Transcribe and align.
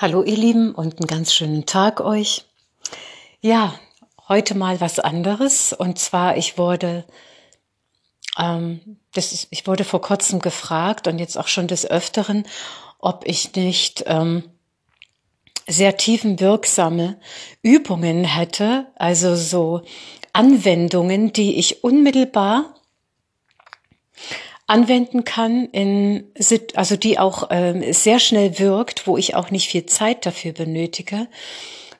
Hallo 0.00 0.22
ihr 0.22 0.36
Lieben 0.36 0.76
und 0.76 1.00
einen 1.00 1.08
ganz 1.08 1.34
schönen 1.34 1.66
Tag 1.66 2.00
euch. 2.00 2.44
Ja, 3.40 3.74
heute 4.28 4.54
mal 4.54 4.80
was 4.80 5.00
anderes 5.00 5.72
und 5.72 5.98
zwar 5.98 6.36
ich 6.36 6.56
wurde, 6.56 7.04
ähm, 8.38 8.98
das 9.12 9.32
ist, 9.32 9.48
ich 9.50 9.66
wurde 9.66 9.82
vor 9.82 10.00
kurzem 10.00 10.38
gefragt 10.38 11.08
und 11.08 11.18
jetzt 11.18 11.36
auch 11.36 11.48
schon 11.48 11.66
des 11.66 11.84
Öfteren, 11.84 12.46
ob 13.00 13.26
ich 13.26 13.56
nicht 13.56 14.04
ähm, 14.06 14.44
sehr 15.66 15.96
tiefenwirksame 15.96 17.18
Übungen 17.62 18.22
hätte, 18.22 18.86
also 18.94 19.34
so 19.34 19.82
Anwendungen, 20.32 21.32
die 21.32 21.58
ich 21.58 21.82
unmittelbar 21.82 22.72
anwenden 24.68 25.24
kann, 25.24 25.64
in, 25.72 26.24
also 26.74 26.96
die 26.96 27.18
auch 27.18 27.48
ähm, 27.50 27.92
sehr 27.92 28.20
schnell 28.20 28.58
wirkt, 28.58 29.06
wo 29.06 29.16
ich 29.16 29.34
auch 29.34 29.50
nicht 29.50 29.68
viel 29.68 29.86
Zeit 29.86 30.26
dafür 30.26 30.52
benötige. 30.52 31.26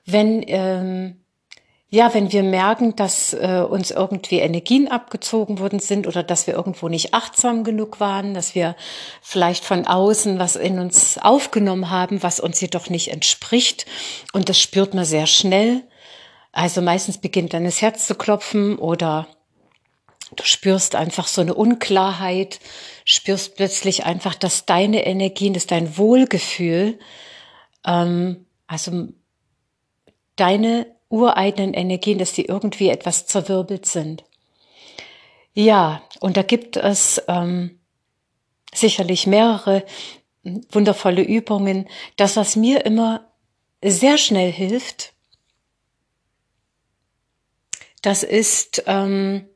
Wenn 0.05 0.45
ähm, 0.47 1.17
ja, 1.91 2.13
wenn 2.13 2.33
wir 2.33 2.43
merken, 2.43 2.97
dass 2.97 3.33
äh, 3.33 3.65
uns 3.67 3.91
irgendwie 3.91 4.41
Energien 4.41 4.89
abgezogen 4.89 5.59
worden 5.59 5.81
sind 5.81 6.07
oder 6.07 6.23
dass 6.23 6.47
wir 6.47 6.53
irgendwo 6.53 6.91
nicht 6.91 7.15
achtsam 7.15 7.65
genug 7.65 7.99
waren, 7.99 8.35
dass 8.35 8.55
wir 8.55 8.77
vielleicht 9.23 9.65
von 9.65 9.87
außen 9.87 10.39
was 10.39 10.57
in 10.57 10.79
uns 10.79 11.17
aufgenommen 11.17 11.89
haben, 11.89 12.23
was 12.23 12.41
uns 12.41 12.61
jedoch 12.61 12.91
nicht 12.91 13.11
entspricht. 13.11 13.87
Und 14.35 14.51
das 14.51 14.61
spürt 14.61 14.93
man 14.93 15.07
sehr 15.07 15.27
schnell. 15.27 15.83
Also 16.53 16.83
meistens 16.83 17.17
beginnt 17.17 17.55
dann 17.55 17.65
das 17.65 17.81
Herz 17.81 18.07
zu 18.07 18.15
klopfen 18.15 18.77
oder 18.77 19.27
Du 20.37 20.45
spürst 20.45 20.95
einfach 20.95 21.27
so 21.27 21.41
eine 21.41 21.55
Unklarheit, 21.55 22.61
spürst 23.05 23.57
plötzlich 23.57 24.05
einfach, 24.05 24.35
dass 24.35 24.67
deine 24.67 25.07
Energien, 25.07 25.55
dass 25.55 25.67
dein 25.67 25.97
Wohlgefühl, 25.97 26.99
ähm, 27.87 28.47
also 28.67 29.09
deine 30.37 30.87
ureigenen 31.09 31.73
Energien, 31.75 32.19
dass 32.19 32.33
die 32.33 32.45
irgendwie 32.45 32.91
etwas 32.91 33.27
zerwirbelt 33.27 33.87
sind. 33.87 34.25
Ja, 35.55 36.03
und 36.21 36.37
da 36.37 36.43
gibt 36.43 36.77
es 36.77 37.23
ähm, 37.27 37.81
sicherlich 38.73 39.27
mehrere 39.27 39.85
wundervolle 40.71 41.23
Übungen. 41.23 41.89
Das, 42.17 42.37
was 42.37 42.55
mir 42.55 42.85
immer 42.85 43.27
sehr 43.83 44.19
schnell 44.19 44.53
hilft, 44.53 45.15
das 48.03 48.23
ist 48.23 48.85
ähm, 48.87 49.48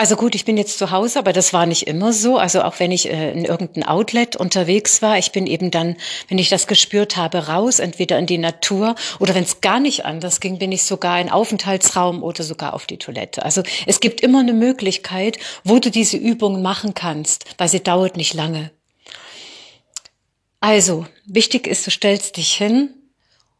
also 0.00 0.16
gut, 0.16 0.34
ich 0.34 0.46
bin 0.46 0.56
jetzt 0.56 0.78
zu 0.78 0.92
Hause, 0.92 1.18
aber 1.18 1.34
das 1.34 1.52
war 1.52 1.66
nicht 1.66 1.86
immer 1.86 2.14
so. 2.14 2.38
Also 2.38 2.62
auch 2.62 2.80
wenn 2.80 2.90
ich 2.90 3.10
äh, 3.10 3.32
in 3.32 3.44
irgendeinem 3.44 3.86
Outlet 3.86 4.34
unterwegs 4.34 5.02
war, 5.02 5.18
ich 5.18 5.30
bin 5.30 5.46
eben 5.46 5.70
dann, 5.70 5.94
wenn 6.28 6.38
ich 6.38 6.48
das 6.48 6.66
gespürt 6.66 7.18
habe, 7.18 7.48
raus, 7.48 7.80
entweder 7.80 8.18
in 8.18 8.24
die 8.24 8.38
Natur 8.38 8.94
oder 9.18 9.34
wenn 9.34 9.44
es 9.44 9.60
gar 9.60 9.78
nicht 9.78 10.06
anders 10.06 10.40
ging, 10.40 10.58
bin 10.58 10.72
ich 10.72 10.84
sogar 10.84 11.20
in 11.20 11.28
Aufenthaltsraum 11.28 12.22
oder 12.22 12.42
sogar 12.44 12.72
auf 12.72 12.86
die 12.86 12.96
Toilette. 12.96 13.44
Also 13.44 13.62
es 13.84 14.00
gibt 14.00 14.22
immer 14.22 14.40
eine 14.40 14.54
Möglichkeit, 14.54 15.38
wo 15.64 15.78
du 15.80 15.90
diese 15.90 16.16
Übung 16.16 16.62
machen 16.62 16.94
kannst, 16.94 17.44
weil 17.58 17.68
sie 17.68 17.82
dauert 17.82 18.16
nicht 18.16 18.32
lange. 18.32 18.70
Also 20.60 21.04
wichtig 21.26 21.66
ist, 21.66 21.86
du 21.86 21.90
stellst 21.90 22.38
dich 22.38 22.54
hin 22.54 22.88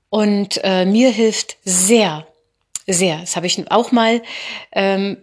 und 0.09 0.59
äh, 0.65 0.87
mir 0.87 1.11
hilft 1.11 1.59
sehr, 1.67 2.27
sehr. 2.87 3.19
Das 3.19 3.37
habe 3.37 3.47
ich 3.47 3.71
auch 3.71 3.93
mal. 3.93 4.23
Ähm, 4.73 5.19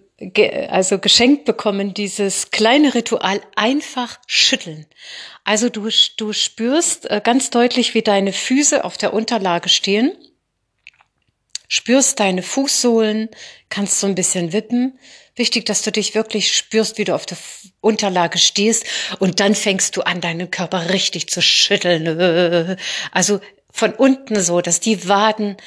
also 0.69 0.97
geschenkt 0.97 1.45
bekommen, 1.45 1.93
dieses 1.93 2.49
kleine 2.49 2.95
Ritual 2.95 3.41
einfach 3.55 4.19
schütteln. 4.25 4.87
Also 5.43 5.69
du, 5.69 5.89
du 6.17 6.33
spürst 6.33 7.09
äh, 7.09 7.21
ganz 7.23 7.51
deutlich, 7.51 7.93
wie 7.93 8.01
deine 8.01 8.33
Füße 8.33 8.83
auf 8.83 8.97
der 8.97 9.13
Unterlage 9.13 9.69
stehen, 9.69 10.11
spürst 11.67 12.19
deine 12.19 12.41
Fußsohlen, 12.41 13.29
kannst 13.69 13.99
so 13.99 14.07
ein 14.07 14.15
bisschen 14.15 14.53
wippen. 14.53 14.97
Wichtig, 15.35 15.65
dass 15.67 15.83
du 15.83 15.91
dich 15.91 16.15
wirklich 16.15 16.51
spürst, 16.51 16.97
wie 16.97 17.03
du 17.03 17.13
auf 17.13 17.27
der 17.27 17.37
Unterlage 17.79 18.39
stehst 18.39 18.85
und 19.19 19.39
dann 19.39 19.53
fängst 19.53 19.95
du 19.95 20.01
an, 20.01 20.19
deinen 20.19 20.49
Körper 20.49 20.89
richtig 20.89 21.29
zu 21.29 21.43
schütteln. 21.43 22.75
Also 23.11 23.39
von 23.71 23.93
unten 23.93 24.41
so, 24.41 24.61
dass 24.61 24.79
die 24.79 25.07
Waden 25.07 25.57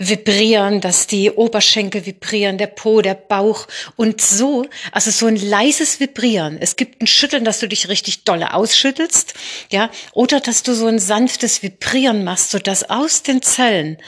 vibrieren, 0.00 0.80
dass 0.80 1.06
die 1.06 1.30
Oberschenkel 1.30 2.06
vibrieren, 2.06 2.56
der 2.56 2.68
Po, 2.68 3.02
der 3.02 3.14
Bauch 3.14 3.66
und 3.96 4.22
so, 4.22 4.64
also 4.92 5.10
so 5.10 5.26
ein 5.26 5.36
leises 5.36 6.00
Vibrieren. 6.00 6.56
Es 6.58 6.76
gibt 6.76 7.02
ein 7.02 7.06
Schütteln, 7.06 7.44
dass 7.44 7.60
du 7.60 7.68
dich 7.68 7.88
richtig 7.88 8.24
dolle 8.24 8.54
ausschüttelst, 8.54 9.34
ja, 9.70 9.90
oder 10.12 10.40
dass 10.40 10.62
du 10.62 10.74
so 10.74 10.86
ein 10.86 10.98
sanftes 10.98 11.62
Vibrieren 11.62 12.24
machst, 12.24 12.50
so 12.50 12.58
dass 12.58 12.88
aus 12.88 13.22
den 13.22 13.42
Zellen 13.42 13.98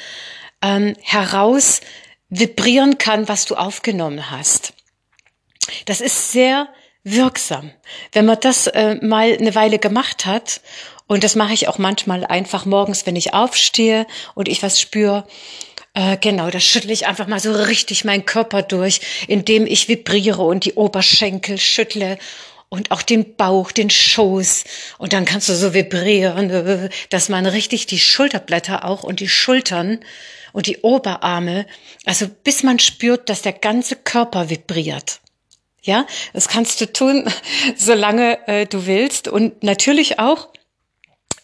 ähm, 0.63 0.97
heraus 1.03 1.83
vibrieren 2.31 2.97
kann, 2.97 3.29
was 3.29 3.45
du 3.45 3.57
aufgenommen 3.57 4.31
hast. 4.31 4.73
Das 5.85 6.01
ist 6.01 6.33
sehr 6.33 6.69
wirksam. 7.05 7.71
Wenn 8.13 8.25
man 8.25 8.39
das 8.41 8.67
äh, 8.67 8.95
mal 9.03 9.37
eine 9.39 9.55
Weile 9.55 9.79
gemacht 9.79 10.25
hat, 10.25 10.63
und 11.07 11.25
das 11.25 11.37
mache 11.37 11.53
ich 11.53 11.69
auch 11.69 11.77
manchmal 11.77 12.25
einfach 12.25 12.65
morgens, 12.65 13.05
wenn 13.05 13.17
ich 13.17 13.35
aufstehe 13.35 14.07
und 14.35 14.49
ich 14.49 14.63
was 14.63 14.81
spüre, 14.81 15.27
äh, 15.95 16.17
genau, 16.17 16.51
da 16.51 16.59
schüttle 16.59 16.93
ich 16.93 17.07
einfach 17.07 17.27
mal 17.27 17.41
so 17.41 17.53
richtig 17.53 18.05
meinen 18.05 18.25
Körper 18.25 18.63
durch, 18.63 19.01
indem 19.29 19.67
ich 19.67 19.89
vibriere 19.89 20.43
und 20.43 20.65
die 20.65 20.75
Oberschenkel 20.75 21.59
schüttle 21.59 22.19
und 22.71 22.91
auch 22.91 23.03
den 23.03 23.37
Bauch, 23.37 23.71
den 23.71 23.91
Schoß. 23.91 24.65
Und 24.97 25.13
dann 25.13 25.27
kannst 25.27 25.51
du 25.51 25.55
so 25.55 25.75
vibrieren, 25.75 26.89
dass 27.11 27.29
man 27.29 27.45
richtig 27.45 27.87
die 27.87 27.99
Schulterblätter 27.99 28.87
auch 28.87 29.03
und 29.03 29.21
die 29.21 29.29
Schultern 29.29 30.01
und 30.55 30.67
die 30.67 30.79
Oberarme, 30.79 31.67
also 32.07 32.27
bis 32.45 32.63
man 32.63 32.79
spürt, 32.79 33.29
dass 33.29 33.43
der 33.43 33.53
ganze 33.53 33.97
Körper 33.97 34.49
vibriert. 34.49 35.21
Ja, 35.83 36.07
das 36.33 36.49
kannst 36.49 36.81
du 36.81 36.91
tun, 36.91 37.29
solange 37.77 38.39
äh, 38.47 38.67
du 38.67 38.87
willst 38.87 39.29
und 39.29 39.63
natürlich 39.63 40.19
auch 40.19 40.49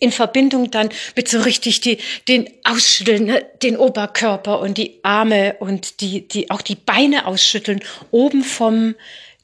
in 0.01 0.13
Verbindung 0.13 0.71
dann 0.71 0.91
mit 1.17 1.29
so 1.29 1.41
richtig 1.41 1.81
die, 1.81 1.99
den 2.29 2.49
Ausschütteln, 2.65 3.25
ne, 3.25 3.47
den 3.63 3.77
Oberkörper 3.77 4.61
und 4.61 4.79
die 4.79 5.01
Arme 5.03 5.57
und 5.61 6.01
die, 6.01 6.27
die, 6.27 6.51
auch 6.51 6.63
die 6.63 6.77
Beine 6.77 7.27
ausschütteln, 7.27 7.83
oben 8.11 8.45
vom, 8.45 8.95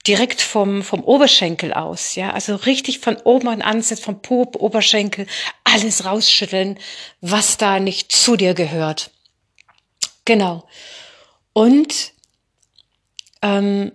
direkt 0.07 0.41
vom, 0.41 0.83
vom 0.83 1.03
Oberschenkel 1.03 1.73
aus, 1.73 2.15
ja, 2.15 2.33
also 2.33 2.57
richtig 2.57 3.01
von 3.01 3.17
oben 3.17 3.63
an 3.63 3.83
vom 3.83 4.21
Po, 4.21 4.51
Oberschenkel, 4.59 5.27
alles 5.65 6.05
rausschütteln, 6.05 6.79
was 7.21 7.57
da 7.57 7.81
nicht 7.81 8.13
zu 8.13 8.37
dir 8.37 8.55
gehört. 8.55 9.11
Genau. 10.25 10.67
Und 11.53 12.13
ähm, 13.43 13.93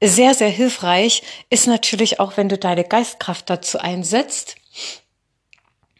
sehr, 0.00 0.34
sehr 0.34 0.48
hilfreich 0.48 1.22
ist 1.50 1.66
natürlich 1.66 2.20
auch, 2.20 2.36
wenn 2.36 2.48
du 2.48 2.56
deine 2.56 2.84
Geistkraft 2.84 3.50
dazu 3.50 3.78
einsetzt, 3.78 4.56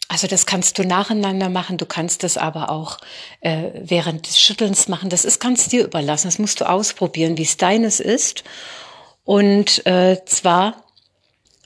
also 0.09 0.27
das 0.27 0.47
kannst 0.47 0.79
du 0.79 0.85
nacheinander 0.85 1.51
machen, 1.51 1.77
du 1.77 1.85
kannst 1.85 2.25
es 2.25 2.39
aber 2.39 2.71
auch 2.71 2.99
äh, 3.41 3.71
während 3.75 4.27
des 4.27 4.41
Schüttelns 4.41 4.89
machen. 4.89 5.11
Das 5.11 5.27
ist 5.27 5.39
ganz 5.39 5.69
dir 5.69 5.85
überlassen. 5.85 6.29
Das 6.29 6.39
musst 6.39 6.61
du 6.63 6.69
ausprobieren, 6.69 7.37
wie 7.37 7.43
es 7.43 7.59
deines 7.59 8.01
ist. 8.01 8.43
Und 9.25 9.87
äh, 9.87 10.25
zwar 10.25 10.85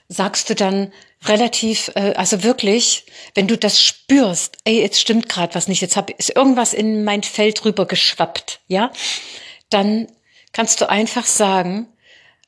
sagst 0.08 0.50
du 0.50 0.56
dann 0.56 0.92
relativ, 1.24 1.92
äh, 1.94 2.14
also 2.14 2.42
wirklich, 2.42 3.06
wenn 3.36 3.46
du 3.46 3.56
das 3.56 3.80
spürst, 3.80 4.58
ey, 4.64 4.80
jetzt 4.80 5.00
stimmt 5.00 5.28
gerade 5.28 5.54
was 5.54 5.68
nicht, 5.68 5.80
jetzt 5.80 5.96
hab, 5.96 6.10
ist 6.10 6.34
irgendwas 6.34 6.74
in 6.74 7.04
mein 7.04 7.22
Feld 7.22 7.64
rüber 7.64 7.86
geschwappt, 7.86 8.58
ja, 8.66 8.90
dann 9.70 10.08
kannst 10.52 10.80
du 10.80 10.88
einfach 10.88 11.26
sagen, 11.26 11.86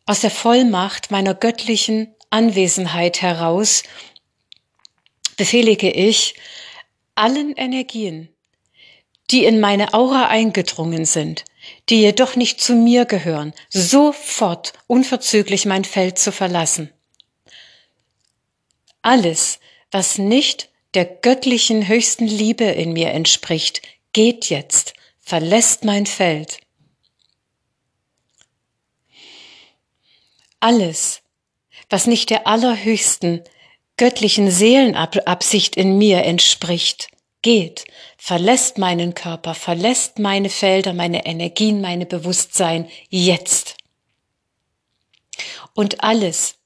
aus 0.06 0.20
der 0.20 0.32
Vollmacht 0.32 1.12
meiner 1.12 1.34
göttlichen 1.34 2.14
Anwesenheit 2.30 3.22
heraus 3.22 3.84
befehlige 5.36 5.90
ich 5.90 6.34
allen 7.14 7.54
Energien, 7.54 8.28
die 9.30 9.44
in 9.44 9.60
meine 9.60 9.94
Aura 9.94 10.28
eingedrungen 10.28 11.04
sind, 11.04 11.44
die 11.88 12.00
jedoch 12.00 12.36
nicht 12.36 12.60
zu 12.60 12.74
mir 12.74 13.04
gehören, 13.04 13.54
sofort 13.70 14.72
unverzüglich 14.86 15.64
mein 15.66 15.84
Feld 15.84 16.18
zu 16.18 16.32
verlassen. 16.32 16.92
Alles, 19.02 19.60
was 19.90 20.18
nicht 20.18 20.70
der 20.94 21.04
göttlichen 21.04 21.88
höchsten 21.88 22.26
Liebe 22.26 22.64
in 22.64 22.92
mir 22.92 23.10
entspricht, 23.10 23.82
geht 24.12 24.48
jetzt, 24.48 24.94
verlässt 25.20 25.84
mein 25.84 26.06
Feld. 26.06 26.58
Alles, 30.60 31.22
was 31.90 32.06
nicht 32.06 32.30
der 32.30 32.46
allerhöchsten 32.46 33.42
göttlichen 33.96 34.50
Seelenabsicht 34.50 35.76
in 35.76 35.98
mir 35.98 36.24
entspricht, 36.24 37.08
geht, 37.42 37.84
verlässt 38.16 38.78
meinen 38.78 39.14
Körper, 39.14 39.54
verlässt 39.54 40.18
meine 40.18 40.48
Felder, 40.48 40.94
meine 40.94 41.26
Energien, 41.26 41.80
meine 41.80 42.06
Bewusstsein 42.06 42.88
jetzt. 43.10 43.76
Und 45.74 46.02
alles 46.02 46.56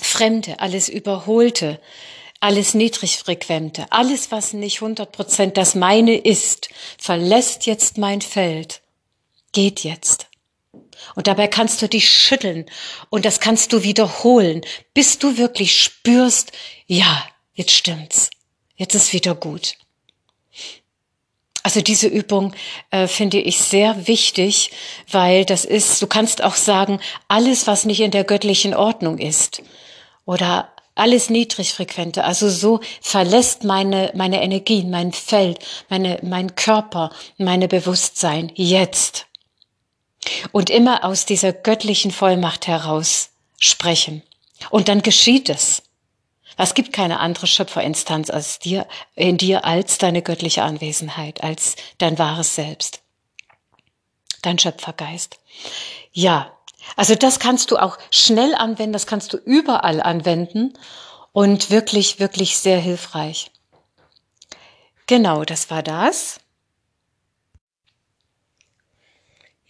Fremde, 0.00 0.58
alles 0.60 0.88
Überholte, 0.88 1.80
alles 2.40 2.72
Niedrigfrequente, 2.72 3.86
alles, 3.90 4.32
was 4.32 4.54
nicht 4.54 4.80
100 4.80 5.12
Prozent 5.12 5.56
das 5.58 5.74
meine 5.74 6.16
ist, 6.16 6.70
verlässt 6.98 7.66
jetzt 7.66 7.98
mein 7.98 8.22
Feld, 8.22 8.80
geht 9.52 9.84
jetzt. 9.84 10.29
Und 11.14 11.26
dabei 11.26 11.48
kannst 11.48 11.82
du 11.82 11.88
dich 11.88 12.08
schütteln 12.10 12.66
und 13.08 13.24
das 13.24 13.40
kannst 13.40 13.72
du 13.72 13.82
wiederholen, 13.82 14.62
bis 14.94 15.18
du 15.18 15.36
wirklich 15.36 15.80
spürst, 15.80 16.52
ja, 16.86 17.24
jetzt 17.54 17.72
stimmt's, 17.72 18.30
jetzt 18.76 18.94
ist 18.94 19.12
wieder 19.12 19.34
gut. 19.34 19.76
Also 21.62 21.82
diese 21.82 22.06
Übung 22.06 22.54
äh, 22.90 23.06
finde 23.06 23.38
ich 23.38 23.58
sehr 23.58 24.06
wichtig, 24.06 24.70
weil 25.10 25.44
das 25.44 25.64
ist, 25.64 26.00
du 26.00 26.06
kannst 26.06 26.42
auch 26.42 26.54
sagen, 26.54 27.00
alles, 27.28 27.66
was 27.66 27.84
nicht 27.84 28.00
in 28.00 28.10
der 28.10 28.24
göttlichen 28.24 28.74
Ordnung 28.74 29.18
ist 29.18 29.62
oder 30.24 30.72
alles 30.94 31.30
Niedrigfrequente, 31.30 32.24
also 32.24 32.48
so 32.48 32.80
verlässt 33.00 33.64
meine, 33.64 34.10
meine 34.14 34.42
Energien, 34.42 34.90
mein 34.90 35.12
Feld, 35.12 35.58
meine, 35.88 36.18
mein 36.22 36.56
Körper, 36.56 37.10
meine 37.38 37.68
Bewusstsein 37.68 38.50
jetzt. 38.54 39.26
Und 40.52 40.70
immer 40.70 41.04
aus 41.04 41.24
dieser 41.24 41.52
göttlichen 41.52 42.10
Vollmacht 42.10 42.66
heraus 42.66 43.30
sprechen. 43.58 44.22
Und 44.70 44.88
dann 44.88 45.02
geschieht 45.02 45.48
es. 45.48 45.82
Es 46.56 46.74
gibt 46.74 46.92
keine 46.92 47.20
andere 47.20 47.46
Schöpferinstanz 47.46 48.28
als 48.28 48.58
dir, 48.58 48.86
in 49.14 49.38
dir 49.38 49.64
als 49.64 49.96
deine 49.98 50.20
göttliche 50.20 50.62
Anwesenheit, 50.62 51.42
als 51.42 51.76
dein 51.98 52.18
wahres 52.18 52.54
Selbst. 52.54 53.00
Dein 54.42 54.58
Schöpfergeist. 54.58 55.38
Ja, 56.12 56.52
also 56.96 57.14
das 57.14 57.38
kannst 57.38 57.70
du 57.70 57.78
auch 57.78 57.98
schnell 58.10 58.54
anwenden, 58.54 58.92
das 58.92 59.06
kannst 59.06 59.32
du 59.32 59.36
überall 59.38 60.02
anwenden 60.02 60.74
und 61.32 61.70
wirklich, 61.70 62.18
wirklich 62.18 62.58
sehr 62.58 62.78
hilfreich. 62.78 63.50
Genau, 65.06 65.44
das 65.44 65.70
war 65.70 65.82
das. 65.82 66.40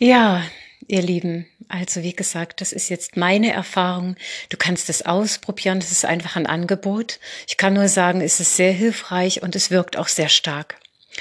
Ja, 0.02 0.42
ihr 0.88 1.02
Lieben, 1.02 1.46
also 1.68 2.02
wie 2.02 2.14
gesagt, 2.14 2.62
das 2.62 2.72
ist 2.72 2.88
jetzt 2.88 3.18
meine 3.18 3.52
Erfahrung. 3.52 4.16
Du 4.48 4.56
kannst 4.56 4.88
es 4.88 5.04
ausprobieren, 5.04 5.78
das 5.78 5.92
ist 5.92 6.06
einfach 6.06 6.36
ein 6.36 6.46
Angebot. 6.46 7.20
Ich 7.46 7.58
kann 7.58 7.74
nur 7.74 7.86
sagen, 7.86 8.22
es 8.22 8.40
ist 8.40 8.56
sehr 8.56 8.72
hilfreich 8.72 9.42
und 9.42 9.54
es 9.54 9.70
wirkt 9.70 9.98
auch 9.98 10.08
sehr 10.08 10.30
stark, 10.30 10.76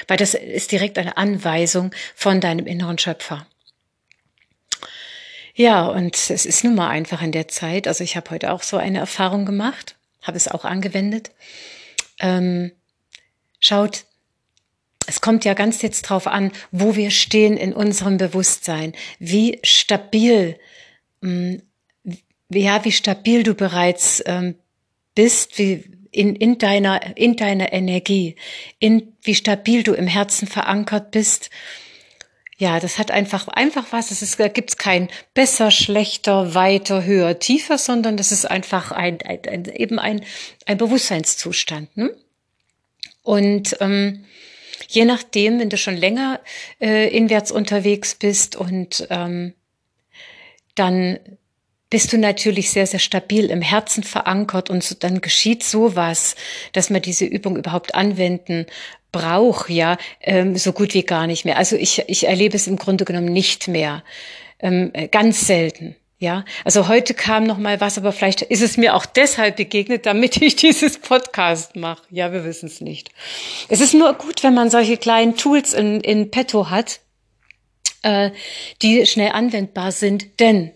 weil 0.08 0.16
das 0.16 0.32
ist 0.32 0.72
direkt 0.72 0.96
eine 0.96 1.18
Anweisung 1.18 1.94
von 2.14 2.40
deinem 2.40 2.66
inneren 2.66 2.96
Schöpfer. 2.96 3.46
Ja, 5.54 5.84
und 5.86 6.16
es 6.16 6.46
ist 6.46 6.64
nun 6.64 6.74
mal 6.74 6.88
einfach 6.88 7.20
in 7.20 7.32
der 7.32 7.48
Zeit, 7.48 7.86
also 7.86 8.02
ich 8.02 8.16
habe 8.16 8.30
heute 8.30 8.50
auch 8.50 8.62
so 8.62 8.78
eine 8.78 9.00
Erfahrung 9.00 9.44
gemacht, 9.44 9.96
habe 10.22 10.38
es 10.38 10.48
auch 10.48 10.64
angewendet. 10.64 11.32
Ähm, 12.18 12.72
schaut, 13.58 14.06
es 15.10 15.20
kommt 15.20 15.44
ja 15.44 15.54
ganz 15.54 15.82
jetzt 15.82 16.02
drauf 16.02 16.26
an, 16.26 16.52
wo 16.70 16.96
wir 16.96 17.10
stehen 17.10 17.56
in 17.56 17.72
unserem 17.72 18.16
Bewusstsein, 18.16 18.94
wie 19.18 19.58
stabil, 19.62 20.58
ähm, 21.22 21.62
ja, 22.48 22.84
wie 22.84 22.92
stabil 22.92 23.42
du 23.42 23.54
bereits 23.54 24.22
ähm, 24.26 24.54
bist, 25.14 25.58
wie 25.58 25.84
in, 26.12 26.34
in 26.34 26.58
deiner, 26.58 27.16
in 27.16 27.36
deiner 27.36 27.72
Energie, 27.72 28.36
in, 28.78 29.12
wie 29.22 29.34
stabil 29.34 29.82
du 29.82 29.92
im 29.92 30.06
Herzen 30.06 30.48
verankert 30.48 31.10
bist 31.10 31.50
ja, 32.60 32.78
das 32.78 32.98
hat 32.98 33.10
einfach, 33.10 33.48
einfach 33.48 33.86
was. 33.90 34.10
Es 34.10 34.20
ist, 34.20 34.38
da 34.38 34.48
gibt's 34.48 34.76
kein 34.76 35.08
besser, 35.32 35.70
schlechter, 35.70 36.54
weiter, 36.54 37.04
höher, 37.04 37.38
tiefer, 37.38 37.78
sondern 37.78 38.18
das 38.18 38.32
ist 38.32 38.44
einfach 38.44 38.92
ein, 38.92 39.18
ein, 39.22 39.40
ein 39.48 39.64
eben 39.64 39.98
ein, 39.98 40.22
ein 40.66 40.76
Bewusstseinszustand. 40.76 41.96
Ne? 41.96 42.14
Und 43.22 43.78
ähm, 43.80 44.26
je 44.90 45.04
nachdem, 45.04 45.60
wenn 45.60 45.70
du 45.70 45.76
schon 45.76 45.96
länger 45.96 46.40
äh, 46.80 47.08
inwärts 47.16 47.52
unterwegs 47.52 48.16
bist 48.16 48.56
und 48.56 49.06
ähm, 49.10 49.54
dann 50.74 51.18
bist 51.90 52.12
du 52.12 52.18
natürlich 52.18 52.70
sehr, 52.70 52.86
sehr 52.86 53.00
stabil 53.00 53.46
im 53.50 53.62
Herzen 53.62 54.02
verankert 54.02 54.68
und 54.68 54.82
so, 54.82 54.94
dann 54.98 55.20
geschieht 55.20 55.62
sowas, 55.62 56.34
dass 56.72 56.90
man 56.90 57.02
diese 57.02 57.24
Übung 57.24 57.56
überhaupt 57.56 57.94
anwenden 57.94 58.66
brauche, 59.12 59.72
ja, 59.72 59.96
ähm, 60.20 60.56
so 60.56 60.72
gut 60.72 60.94
wie 60.94 61.02
gar 61.02 61.26
nicht 61.26 61.44
mehr. 61.44 61.56
Also 61.56 61.76
ich, 61.76 62.04
ich 62.06 62.26
erlebe 62.26 62.56
es 62.56 62.66
im 62.66 62.76
Grunde 62.76 63.04
genommen 63.04 63.32
nicht 63.32 63.68
mehr. 63.68 64.04
Ähm, 64.60 64.92
ganz 65.10 65.46
selten. 65.46 65.96
Ja, 66.20 66.44
also 66.66 66.86
heute 66.86 67.14
kam 67.14 67.44
noch 67.44 67.56
mal 67.56 67.80
was, 67.80 67.96
aber 67.96 68.12
vielleicht 68.12 68.42
ist 68.42 68.60
es 68.60 68.76
mir 68.76 68.94
auch 68.94 69.06
deshalb 69.06 69.56
begegnet, 69.56 70.04
damit 70.04 70.40
ich 70.42 70.54
dieses 70.54 70.98
Podcast 70.98 71.76
mache. 71.76 72.02
Ja, 72.10 72.30
wir 72.30 72.44
wissen 72.44 72.66
es 72.66 72.82
nicht. 72.82 73.10
Es 73.70 73.80
ist 73.80 73.94
nur 73.94 74.12
gut, 74.12 74.42
wenn 74.42 74.52
man 74.52 74.68
solche 74.68 74.98
kleinen 74.98 75.36
Tools 75.38 75.72
in, 75.72 76.00
in 76.02 76.30
petto 76.30 76.68
hat, 76.68 77.00
äh, 78.02 78.32
die 78.82 79.06
schnell 79.06 79.32
anwendbar 79.32 79.92
sind, 79.92 80.38
denn 80.40 80.72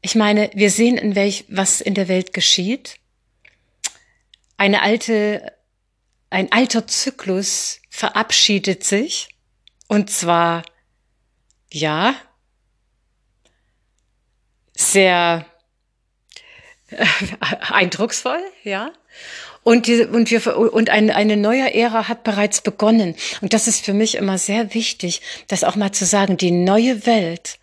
ich 0.00 0.14
meine, 0.14 0.50
wir 0.54 0.70
sehen, 0.70 0.96
in 0.96 1.14
welch, 1.14 1.44
was 1.48 1.82
in 1.82 1.92
der 1.92 2.08
Welt 2.08 2.32
geschieht. 2.32 2.96
Eine 4.56 4.80
alte 4.80 5.52
ein 6.30 6.50
alter 6.52 6.86
Zyklus 6.86 7.80
verabschiedet 7.90 8.84
sich. 8.84 9.28
Und 9.88 10.10
zwar, 10.10 10.62
ja, 11.72 12.14
sehr 14.80 15.46
äh, 16.90 17.04
eindrucksvoll, 17.72 18.40
ja. 18.64 18.92
Und, 19.62 19.86
diese, 19.86 20.08
und, 20.08 20.30
wir, 20.30 20.56
und 20.56 20.88
eine, 20.88 21.14
eine 21.14 21.36
neue 21.36 21.74
Ära 21.74 22.08
hat 22.08 22.24
bereits 22.24 22.62
begonnen. 22.62 23.14
Und 23.42 23.52
das 23.52 23.68
ist 23.68 23.84
für 23.84 23.92
mich 23.92 24.14
immer 24.14 24.38
sehr 24.38 24.72
wichtig, 24.72 25.20
das 25.48 25.64
auch 25.64 25.76
mal 25.76 25.92
zu 25.92 26.06
sagen. 26.06 26.38
Die 26.38 26.50
neue 26.50 27.04
Welt 27.06 27.58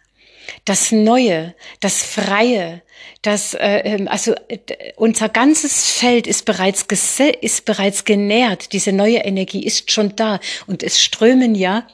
das 0.66 0.92
Neue, 0.92 1.56
das 1.80 2.04
Freie, 2.04 2.82
das 3.22 3.54
äh, 3.54 3.80
ähm, 3.84 4.08
also 4.08 4.34
äh, 4.48 4.58
unser 4.96 5.30
ganzes 5.30 5.90
Feld 5.90 6.28
ist 6.28 6.46
bereits 6.46 6.86
ist 7.42 7.66
bereits 7.66 8.06
genährt. 8.06 8.74
Diese 8.74 8.92
neue 8.92 9.20
Energie 9.20 9.66
ist 9.66 9.92
schon 9.92 10.16
da 10.16 10.40
und 10.66 10.84
es 10.84 11.02
strömen 11.02 11.56
ja 11.56 11.88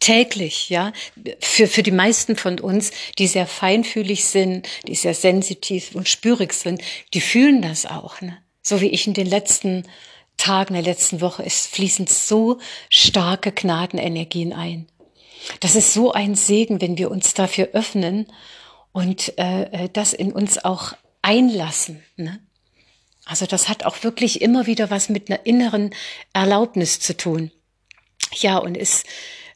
täglich, 0.00 0.68
ja, 0.68 0.92
für, 1.40 1.66
für 1.66 1.82
die 1.82 1.92
meisten 1.92 2.36
von 2.36 2.60
uns, 2.60 2.90
die 3.18 3.26
sehr 3.26 3.46
feinfühlig 3.46 4.24
sind, 4.24 4.68
die 4.86 4.94
sehr 4.94 5.14
sensitiv 5.14 5.94
und 5.94 6.08
spürig 6.08 6.52
sind, 6.52 6.82
die 7.14 7.20
fühlen 7.20 7.62
das 7.62 7.86
auch, 7.86 8.20
ne? 8.20 8.38
So 8.62 8.80
wie 8.80 8.88
ich 8.88 9.06
in 9.06 9.14
den 9.14 9.28
letzten 9.28 9.84
Tagen, 10.36 10.74
der 10.74 10.82
letzten 10.82 11.20
Woche, 11.20 11.44
es 11.44 11.66
fließen 11.66 12.06
so 12.08 12.58
starke 12.90 13.52
Gnadenenergien 13.52 14.52
ein. 14.52 14.86
Das 15.60 15.76
ist 15.76 15.92
so 15.92 16.12
ein 16.12 16.34
Segen, 16.34 16.80
wenn 16.80 16.98
wir 16.98 17.10
uns 17.10 17.34
dafür 17.34 17.68
öffnen 17.72 18.26
und 18.92 19.38
äh, 19.38 19.84
äh, 19.84 19.88
das 19.92 20.12
in 20.12 20.32
uns 20.32 20.64
auch 20.64 20.94
einlassen. 21.22 22.02
Ne? 22.16 22.40
Also 23.24 23.46
das 23.46 23.68
hat 23.68 23.84
auch 23.84 24.02
wirklich 24.02 24.40
immer 24.40 24.66
wieder 24.66 24.90
was 24.90 25.08
mit 25.08 25.30
einer 25.30 25.44
inneren 25.46 25.94
Erlaubnis 26.32 27.00
zu 27.00 27.16
tun. 27.16 27.50
Ja, 28.32 28.58
und 28.58 28.76
ist 28.76 29.06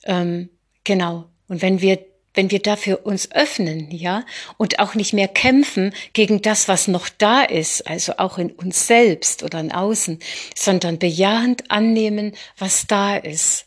ähm, 0.05 0.51
genau. 0.85 1.27
Und 1.49 1.63
wenn 1.63 1.81
wir 1.81 1.99
wenn 2.33 2.53
wir 2.53 2.61
dafür 2.61 3.05
uns 3.05 3.33
öffnen, 3.33 3.91
ja, 3.91 4.25
und 4.57 4.79
auch 4.79 4.95
nicht 4.95 5.13
mehr 5.13 5.27
kämpfen 5.27 5.93
gegen 6.13 6.43
das, 6.43 6.69
was 6.69 6.87
noch 6.87 7.09
da 7.09 7.43
ist, 7.43 7.89
also 7.89 8.19
auch 8.19 8.39
in 8.39 8.53
uns 8.53 8.87
selbst 8.87 9.43
oder 9.43 9.59
in 9.59 9.73
außen, 9.73 10.21
sondern 10.55 11.01
bejahend 11.01 11.73
annehmen, 11.73 12.37
was 12.57 12.87
da 12.87 13.17
ist. 13.17 13.67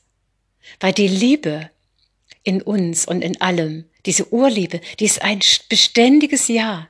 Weil 0.80 0.94
die 0.94 1.10
Liebe, 1.10 1.70
in 2.44 2.62
uns 2.62 3.06
und 3.06 3.22
in 3.22 3.40
allem. 3.42 3.86
Diese 4.06 4.32
Urliebe, 4.34 4.82
die 5.00 5.06
ist 5.06 5.22
ein 5.22 5.40
beständiges 5.70 6.50
Ja, 6.50 6.90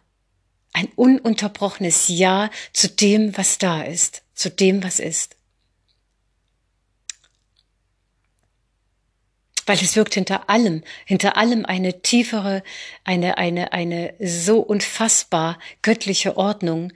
ein 0.74 0.88
ununterbrochenes 0.96 2.08
Ja 2.08 2.50
zu 2.74 2.90
dem, 2.90 3.38
was 3.38 3.60
da 3.60 3.84
ist, 3.84 4.24
zu 4.34 4.50
dem, 4.50 4.84
was 4.84 5.00
ist. 5.00 5.38
Weil 9.66 9.78
es 9.78 9.96
wirkt 9.96 10.14
hinter 10.14 10.50
allem, 10.50 10.84
hinter 11.06 11.38
allem 11.38 11.66
eine 11.66 12.02
tiefere, 12.02 12.64
eine, 13.04 13.38
eine, 13.38 13.74
eine 13.74 14.14
so 14.20 14.60
unfassbar 14.60 15.60
göttliche 15.82 16.38
Ordnung. 16.38 16.92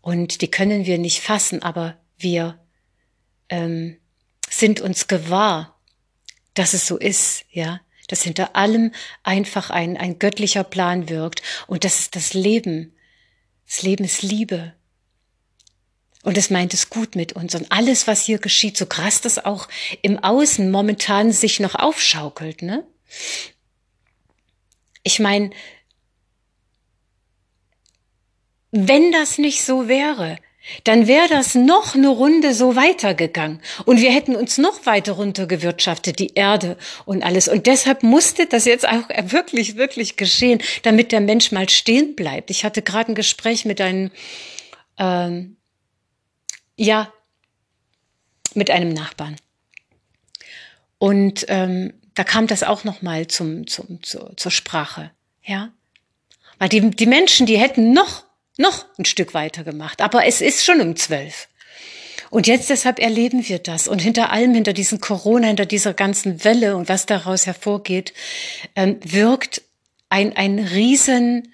Und 0.00 0.40
die 0.40 0.50
können 0.50 0.86
wir 0.86 0.98
nicht 0.98 1.20
fassen, 1.20 1.62
aber 1.62 1.96
wir 2.18 2.58
ähm, 3.48 3.96
sind 4.48 4.80
uns 4.80 5.08
gewahr, 5.08 5.80
dass 6.54 6.72
es 6.72 6.86
so 6.86 6.96
ist, 6.96 7.44
ja 7.50 7.80
dass 8.08 8.22
hinter 8.22 8.56
allem 8.56 8.92
einfach 9.22 9.70
ein, 9.70 9.96
ein 9.96 10.18
göttlicher 10.18 10.64
Plan 10.64 11.08
wirkt 11.08 11.42
und 11.66 11.84
das 11.84 12.00
ist 12.00 12.16
das 12.16 12.34
Leben. 12.34 12.94
Das 13.66 13.82
Leben 13.82 14.04
ist 14.04 14.22
Liebe. 14.22 14.74
Und 16.24 16.36
es 16.38 16.50
meint 16.50 16.74
es 16.74 16.90
gut 16.90 17.14
mit 17.14 17.34
uns. 17.34 17.54
Und 17.54 17.70
alles, 17.70 18.06
was 18.06 18.24
hier 18.24 18.38
geschieht, 18.38 18.76
so 18.76 18.86
krass 18.86 19.20
das 19.20 19.44
auch 19.44 19.68
im 20.02 20.18
Außen 20.18 20.70
momentan 20.70 21.30
sich 21.30 21.60
noch 21.60 21.74
aufschaukelt, 21.74 22.62
ne? 22.62 22.84
Ich 25.02 25.20
meine, 25.20 25.50
wenn 28.72 29.12
das 29.12 29.38
nicht 29.38 29.62
so 29.62 29.86
wäre, 29.86 30.38
dann 30.84 31.06
wäre 31.06 31.28
das 31.28 31.54
noch 31.54 31.94
eine 31.94 32.08
Runde 32.08 32.54
so 32.54 32.74
weitergegangen. 32.74 33.60
Und 33.84 34.00
wir 34.00 34.10
hätten 34.10 34.34
uns 34.34 34.56
noch 34.56 34.86
weiter 34.86 35.12
runtergewirtschaftet, 35.12 36.18
die 36.18 36.32
Erde 36.34 36.78
und 37.04 37.22
alles. 37.22 37.48
Und 37.48 37.66
deshalb 37.66 38.02
musste 38.02 38.46
das 38.46 38.64
jetzt 38.64 38.88
auch 38.88 39.08
wirklich, 39.24 39.76
wirklich 39.76 40.16
geschehen, 40.16 40.62
damit 40.82 41.12
der 41.12 41.20
Mensch 41.20 41.52
mal 41.52 41.68
stehen 41.68 42.16
bleibt. 42.16 42.50
Ich 42.50 42.64
hatte 42.64 42.80
gerade 42.80 43.12
ein 43.12 43.14
Gespräch 43.14 43.66
mit 43.66 43.80
einem, 43.82 44.10
ähm, 44.98 45.56
ja, 46.76 47.12
mit 48.54 48.70
einem 48.70 48.92
Nachbarn. 48.92 49.36
Und 50.98 51.46
ähm, 51.48 51.92
da 52.14 52.24
kam 52.24 52.46
das 52.46 52.62
auch 52.62 52.84
noch 52.84 53.02
mal 53.02 53.26
zum, 53.26 53.66
zum, 53.66 54.02
zur, 54.02 54.36
zur 54.36 54.52
Sprache, 54.52 55.10
ja. 55.42 55.72
Weil 56.58 56.68
die, 56.68 56.90
die 56.90 57.06
Menschen, 57.06 57.46
die 57.46 57.58
hätten 57.58 57.92
noch 57.92 58.24
noch 58.56 58.86
ein 58.98 59.04
Stück 59.04 59.34
weiter 59.34 59.64
gemacht. 59.64 60.00
Aber 60.00 60.26
es 60.26 60.40
ist 60.40 60.64
schon 60.64 60.80
um 60.80 60.96
zwölf. 60.96 61.48
Und 62.30 62.46
jetzt 62.46 62.70
deshalb 62.70 62.98
erleben 62.98 63.46
wir 63.48 63.58
das. 63.58 63.86
Und 63.86 64.00
hinter 64.00 64.30
allem, 64.30 64.54
hinter 64.54 64.72
diesem 64.72 65.00
Corona, 65.00 65.46
hinter 65.46 65.66
dieser 65.66 65.94
ganzen 65.94 66.44
Welle 66.44 66.76
und 66.76 66.88
was 66.88 67.06
daraus 67.06 67.46
hervorgeht, 67.46 68.12
ähm, 68.74 68.98
wirkt 69.04 69.62
ein, 70.08 70.36
ein 70.36 70.58
riesen 70.58 71.53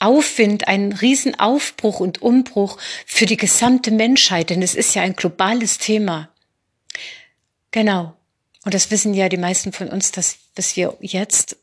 Aufwind, 0.00 0.68
ein 0.68 0.92
Riesenaufbruch 0.92 2.00
und 2.00 2.20
Umbruch 2.22 2.78
für 3.06 3.26
die 3.26 3.36
gesamte 3.36 3.90
Menschheit, 3.90 4.50
denn 4.50 4.62
es 4.62 4.74
ist 4.74 4.94
ja 4.94 5.02
ein 5.02 5.16
globales 5.16 5.78
Thema. 5.78 6.28
Genau. 7.70 8.16
Und 8.64 8.74
das 8.74 8.90
wissen 8.90 9.14
ja 9.14 9.28
die 9.28 9.36
meisten 9.36 9.72
von 9.72 9.88
uns, 9.88 10.10
dass, 10.10 10.38
dass 10.54 10.76
wir 10.76 10.96
jetzt 11.00 11.56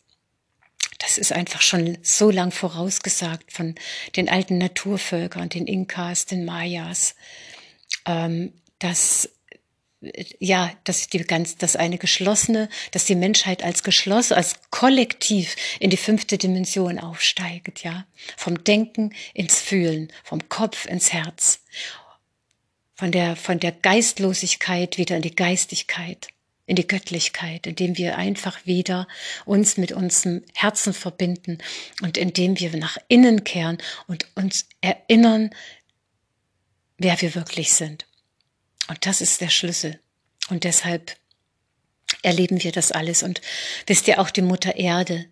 das 0.99 1.17
ist 1.17 1.33
einfach 1.33 1.61
schon 1.61 1.97
so 2.03 2.29
lang 2.29 2.51
vorausgesagt 2.51 3.51
von 3.51 3.75
den 4.15 4.29
alten 4.29 4.59
Naturvölkern, 4.59 5.49
den 5.49 5.65
Inkas, 5.65 6.27
den 6.27 6.45
Mayas, 6.45 7.15
ähm, 8.05 8.53
dass 8.77 9.29
ja, 10.39 10.71
dass 10.83 11.07
die 11.07 11.19
ganz, 11.19 11.57
dass 11.57 11.75
eine 11.75 11.97
geschlossene, 11.97 12.69
dass 12.91 13.05
die 13.05 13.15
Menschheit 13.15 13.63
als 13.63 13.83
geschlossen, 13.83 14.33
als 14.33 14.55
Kollektiv 14.71 15.55
in 15.79 15.89
die 15.89 15.97
fünfte 15.97 16.37
Dimension 16.37 16.99
aufsteigt, 16.99 17.83
ja, 17.83 18.05
vom 18.35 18.63
Denken 18.63 19.13
ins 19.33 19.59
Fühlen, 19.59 20.11
vom 20.23 20.49
Kopf 20.49 20.85
ins 20.85 21.13
Herz, 21.13 21.61
von 22.95 23.11
der 23.11 23.35
von 23.35 23.59
der 23.59 23.71
Geistlosigkeit 23.71 24.97
wieder 24.97 25.15
in 25.15 25.21
die 25.21 25.35
Geistigkeit 25.35 26.29
in 26.67 26.75
die 26.75 26.87
Göttlichkeit, 26.87 27.67
indem 27.67 27.97
wir 27.97 28.17
einfach 28.17 28.65
wieder 28.65 29.05
uns 29.43 29.75
mit 29.75 29.91
unserem 29.91 30.43
Herzen 30.53 30.93
verbinden 30.93 31.57
und 32.01 32.17
indem 32.17 32.57
wir 32.59 32.77
nach 32.77 32.97
innen 33.09 33.43
kehren 33.43 33.77
und 34.07 34.25
uns 34.35 34.67
erinnern, 34.79 35.49
wer 36.97 37.19
wir 37.19 37.35
wirklich 37.35 37.73
sind. 37.73 38.05
Und 38.91 39.05
das 39.05 39.21
ist 39.21 39.39
der 39.39 39.49
Schlüssel. 39.49 40.01
Und 40.49 40.65
deshalb 40.65 41.15
erleben 42.23 42.61
wir 42.61 42.73
das 42.73 42.91
alles. 42.91 43.23
Und 43.23 43.39
wisst 43.87 44.09
ihr 44.09 44.19
auch 44.19 44.29
die 44.29 44.41
Mutter 44.41 44.75
Erde, 44.75 45.27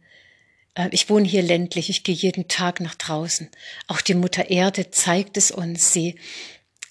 äh, 0.76 0.88
ich 0.92 1.10
wohne 1.10 1.28
hier 1.28 1.42
ländlich, 1.42 1.90
ich 1.90 2.06
gehe 2.06 2.16
jeden 2.16 2.48
Tag 2.48 2.80
nach 2.80 2.96
draußen. 2.96 3.50
Auch 3.88 4.00
die 4.00 4.14
Mutter 4.14 4.50
Erde 4.50 4.92
zeigt 4.92 5.36
es 5.36 5.52
uns. 5.52 5.92
Sie 5.92 6.18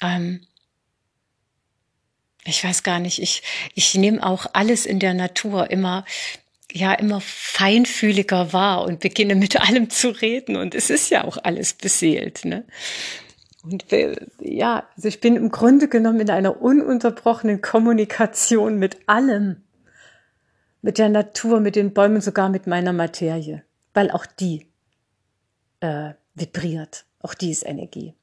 ähm, 0.02 0.46
ich 2.44 2.62
weiß 2.62 2.82
gar 2.82 2.98
nicht, 2.98 3.20
ich, 3.20 3.42
ich 3.74 3.94
nehme 3.94 4.24
auch 4.24 4.46
alles 4.52 4.84
in 4.84 4.98
der 4.98 5.14
Natur 5.14 5.70
immer, 5.70 6.04
ja, 6.70 6.92
immer 6.92 7.22
feinfühliger 7.22 8.52
wahr 8.52 8.84
und 8.84 9.00
beginne 9.00 9.34
mit 9.34 9.56
allem 9.60 9.88
zu 9.88 10.10
reden. 10.10 10.56
Und 10.56 10.74
es 10.74 10.90
ist 10.90 11.10
ja 11.10 11.24
auch 11.24 11.38
alles 11.38 11.72
beseelt, 11.72 12.44
ne? 12.44 12.64
Und 13.62 13.86
ja, 14.40 14.86
also 14.96 15.08
ich 15.08 15.20
bin 15.20 15.36
im 15.36 15.50
Grunde 15.50 15.88
genommen 15.88 16.20
in 16.20 16.30
einer 16.30 16.62
ununterbrochenen 16.62 17.60
Kommunikation 17.60 18.78
mit 18.78 19.08
allem. 19.08 19.64
Mit 20.80 20.98
der 20.98 21.08
Natur, 21.08 21.58
mit 21.58 21.74
den 21.74 21.92
Bäumen, 21.92 22.20
sogar 22.20 22.48
mit 22.48 22.66
meiner 22.68 22.92
Materie. 22.92 23.64
Weil 23.94 24.10
auch 24.12 24.26
die 24.26 24.68
äh, 25.80 26.12
vibriert. 26.34 27.04
Auch 27.20 27.34
die 27.34 27.50
ist 27.50 27.66
Energie. 27.66 28.14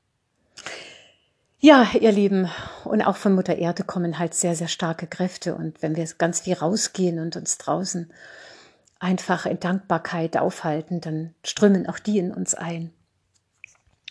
Ja, 1.60 1.88
ihr 2.00 2.12
Lieben, 2.12 2.50
und 2.86 3.02
auch 3.02 3.18
von 3.18 3.34
Mutter 3.34 3.58
Erde 3.58 3.84
kommen 3.84 4.20
halt 4.20 4.34
sehr, 4.34 4.56
sehr 4.56 4.68
starke 4.68 5.08
Kräfte. 5.08 5.56
Und 5.56 5.82
wenn 5.82 5.96
wir 5.96 6.08
ganz 6.18 6.42
viel 6.42 6.54
rausgehen 6.54 7.20
und 7.20 7.36
uns 7.36 7.58
draußen 7.58 8.12
einfach 9.00 9.46
in 9.46 9.60
Dankbarkeit 9.60 10.38
aufhalten, 10.38 11.02
dann 11.02 11.36
strömen 11.44 11.88
auch 11.88 12.00
die 12.00 12.20
in 12.20 12.32
uns 12.32 12.54
ein 12.54 12.94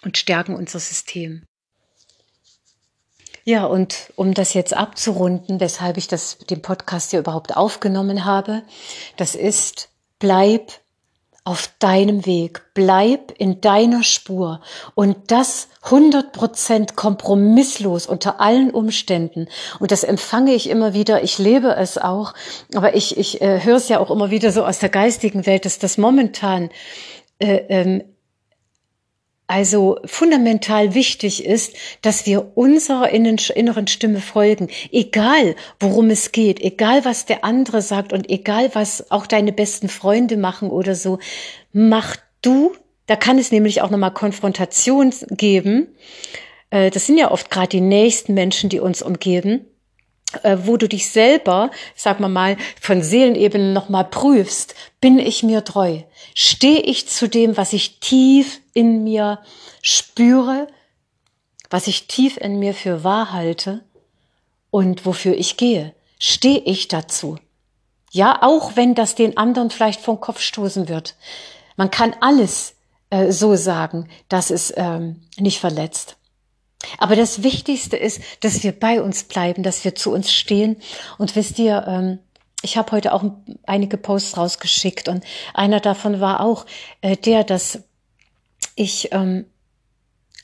und 0.05 0.19
stärken 0.19 0.55
unser 0.55 0.79
System. 0.79 1.43
Ja, 3.45 3.67
und 3.67 4.11
um 4.17 4.33
das 4.33 4.55
jetzt 4.55 4.75
abzurunden, 4.75 5.61
weshalb 5.61 5.99
ich 5.99 6.09
das, 6.09 6.39
den 6.39 6.63
Podcast 6.63 7.11
hier 7.11 7.21
überhaupt 7.21 7.57
aufgenommen 7.57 8.25
habe, 8.25 8.63
das 9.19 9.35
ist, 9.35 9.91
bleib 10.19 10.73
auf 11.47 11.71
deinem 11.79 12.25
Weg, 12.25 12.63
bleib 12.73 13.35
in 13.37 13.61
deiner 13.61 14.03
Spur 14.03 14.63
und 14.95 15.31
das 15.31 15.69
100% 15.83 16.95
kompromisslos 16.95 18.07
unter 18.07 18.41
allen 18.41 18.71
Umständen. 18.71 19.49
Und 19.79 19.91
das 19.91 20.05
empfange 20.05 20.55
ich 20.55 20.71
immer 20.71 20.95
wieder, 20.95 21.23
ich 21.23 21.37
lebe 21.37 21.77
es 21.77 21.99
auch, 21.99 22.33
aber 22.75 22.97
ich, 22.97 23.19
ich 23.19 23.43
äh, 23.43 23.63
höre 23.63 23.77
es 23.77 23.91
ja 23.91 24.01
auch 24.01 24.11
immer 24.11 24.31
wieder 24.31 24.53
so 24.53 24.65
aus 24.65 24.79
der 24.79 24.89
geistigen 24.89 25.45
Welt, 25.45 25.67
dass 25.67 25.79
das 25.79 25.99
momentan 25.99 26.71
äh, 27.39 27.57
ähm, 27.69 28.05
also 29.47 29.99
fundamental 30.07 30.95
wichtig 30.95 31.45
ist, 31.45 31.77
dass 32.03 32.25
wir 32.25 32.57
unserer 32.57 33.11
inneren 33.11 33.87
Stimme 33.87 34.21
folgen, 34.21 34.69
egal 34.91 35.55
worum 35.81 36.11
es 36.11 36.33
geht, 36.33 36.61
egal 36.61 37.05
was 37.05 37.27
der 37.27 37.45
andere 37.45 37.83
sagt 37.83 38.13
und 38.13 38.31
egal 38.31 38.71
was 38.75 39.11
auch 39.11 39.27
deine 39.27 39.53
besten 39.53 39.89
Freunde 39.89 40.37
machen 40.37 40.71
oder 40.71 40.95
so, 40.95 41.19
mach 41.73 42.17
du, 42.41 42.73
da 43.07 43.17
kann 43.17 43.39
es 43.39 43.53
nämlich 43.53 43.83
auch 43.83 43.91
nochmal 43.91 44.15
Konfrontation 44.15 45.13
geben. 45.31 45.89
Äh, 46.71 46.91
das 46.91 47.07
sind 47.07 47.19
ja 47.19 47.31
oft 47.31 47.51
gerade 47.51 47.69
die 47.69 47.81
nächsten 47.83 48.33
Menschen, 48.33 48.71
die 48.71 48.81
uns 48.81 49.03
umgeben 49.03 49.67
wo 50.65 50.77
du 50.77 50.89
dich 50.89 51.11
selber, 51.11 51.71
sag 51.95 52.21
mal 52.21 52.29
mal, 52.29 52.57
von 52.81 53.03
Seelenebene 53.03 53.73
nochmal 53.73 54.05
prüfst, 54.05 54.75
bin 55.01 55.19
ich 55.19 55.43
mir 55.43 55.65
treu? 55.65 56.01
Stehe 56.35 56.81
ich 56.81 57.09
zu 57.09 57.29
dem, 57.29 57.57
was 57.57 57.73
ich 57.73 58.01
tief 58.01 58.61
in 58.73 59.05
mir 59.05 59.41
spüre, 59.83 60.67
was 61.71 61.87
ich 61.87 62.07
tief 62.07 62.37
in 62.37 62.59
mir 62.59 62.75
für 62.75 63.05
wahr 63.05 63.33
halte 63.33 63.85
und 64.71 65.07
wofür 65.07 65.35
ich 65.35 65.57
gehe? 65.57 65.95
Stehe 66.19 66.61
ich 66.61 66.89
dazu? 66.89 67.39
Ja, 68.11 68.43
auch 68.43 68.77
wenn 68.77 68.95
das 68.95 69.15
den 69.15 69.37
anderen 69.37 69.71
vielleicht 69.71 70.01
vom 70.01 70.21
Kopf 70.21 70.41
stoßen 70.41 70.89
wird. 70.89 71.17
Man 71.77 71.91
kann 71.91 72.15
alles 72.21 72.75
äh, 73.11 73.33
so 73.33 73.57
sagen, 73.57 74.09
dass 74.29 74.51
es 74.51 74.73
ähm, 74.77 75.23
nicht 75.37 75.59
verletzt. 75.59 76.17
Aber 76.99 77.17
das 77.17 77.43
Wichtigste 77.43 77.97
ist, 77.97 78.21
dass 78.41 78.63
wir 78.63 78.73
bei 78.73 79.03
uns 79.03 79.25
bleiben, 79.25 79.63
dass 79.63 79.85
wir 79.85 79.95
zu 79.95 80.13
uns 80.13 80.33
stehen. 80.33 80.77
Und 81.19 81.37
wisst 81.37 81.59
ihr, 81.59 81.85
ähm, 81.87 82.19
ich 82.65 82.77
habe 82.77 82.93
heute 82.93 83.13
auch 83.13 83.25
einige 83.65 83.99
Posts 83.99 84.39
rausgeschickt 84.39 85.09
und 85.09 85.23
einer 85.53 85.81
davon 85.81 86.21
war 86.21 86.41
auch 86.41 86.65
äh, 87.03 87.17
der, 87.17 87.45
dass 87.45 87.81
ich, 88.75 89.13
ähm, 89.13 89.45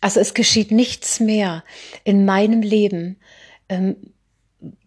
also 0.01 0.21
es 0.21 0.35
geschieht 0.35 0.71
nichts 0.71 1.19
mehr 1.19 1.65
in 2.05 2.27
meinem 2.27 2.61
Leben, 2.61 3.17
ähm, 3.69 3.97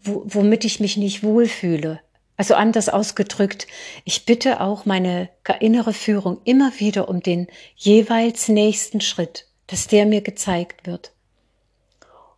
womit 0.04 0.64
ich 0.64 0.80
mich 0.80 0.98
nicht 0.98 1.24
wohlfühle. 1.24 2.02
Also 2.38 2.56
anders 2.56 2.90
ausgedrückt, 2.90 3.68
ich 4.06 4.26
bitte 4.26 4.62
auch 4.62 4.86
meine 4.86 5.30
innere 5.60 5.94
Führung 5.94 6.40
immer 6.44 6.72
wieder 6.80 7.10
um 7.10 7.22
den 7.22 7.48
jeweils 7.76 8.48
nächsten 8.48 9.02
Schritt, 9.02 9.48
dass 9.68 9.88
der 9.88 10.06
mir 10.06 10.22
gezeigt 10.22 10.86
wird 10.86 11.13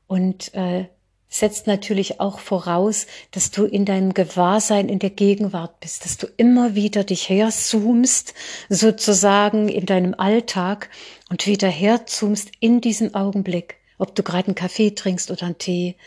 und 0.08 0.54
äh, 0.54 0.86
setzt 1.28 1.68
natürlich 1.68 2.20
auch 2.20 2.40
voraus, 2.40 3.08
dass 3.32 3.52
du 3.52 3.66
in 3.66 3.86
deinem 3.86 4.14
Gewahrsein 4.14 4.88
in 4.88 5.00
der 5.00 5.10
Gegenwart 5.10 5.80
bist, 5.80 6.06
dass 6.06 6.18
du 6.18 6.28
immer 6.38 6.76
wieder 6.76 7.04
dich 7.04 7.28
herzoomst, 7.28 8.34
sozusagen 8.70 9.68
in 9.68 9.86
deinem 9.86 10.14
Alltag 10.14 10.90
und 11.30 11.46
wieder 11.46 11.68
herzoomst 11.68 12.52
in 12.60 12.80
diesem 12.80 13.16
Augenblick, 13.16 13.76
ob 13.98 14.16
du 14.16 14.24
gerade 14.24 14.48
einen 14.48 14.56
Kaffee 14.56 14.92
trinkst 14.92 15.30
oder 15.30 15.48
einen 15.48 15.58
Tee, 15.58 15.98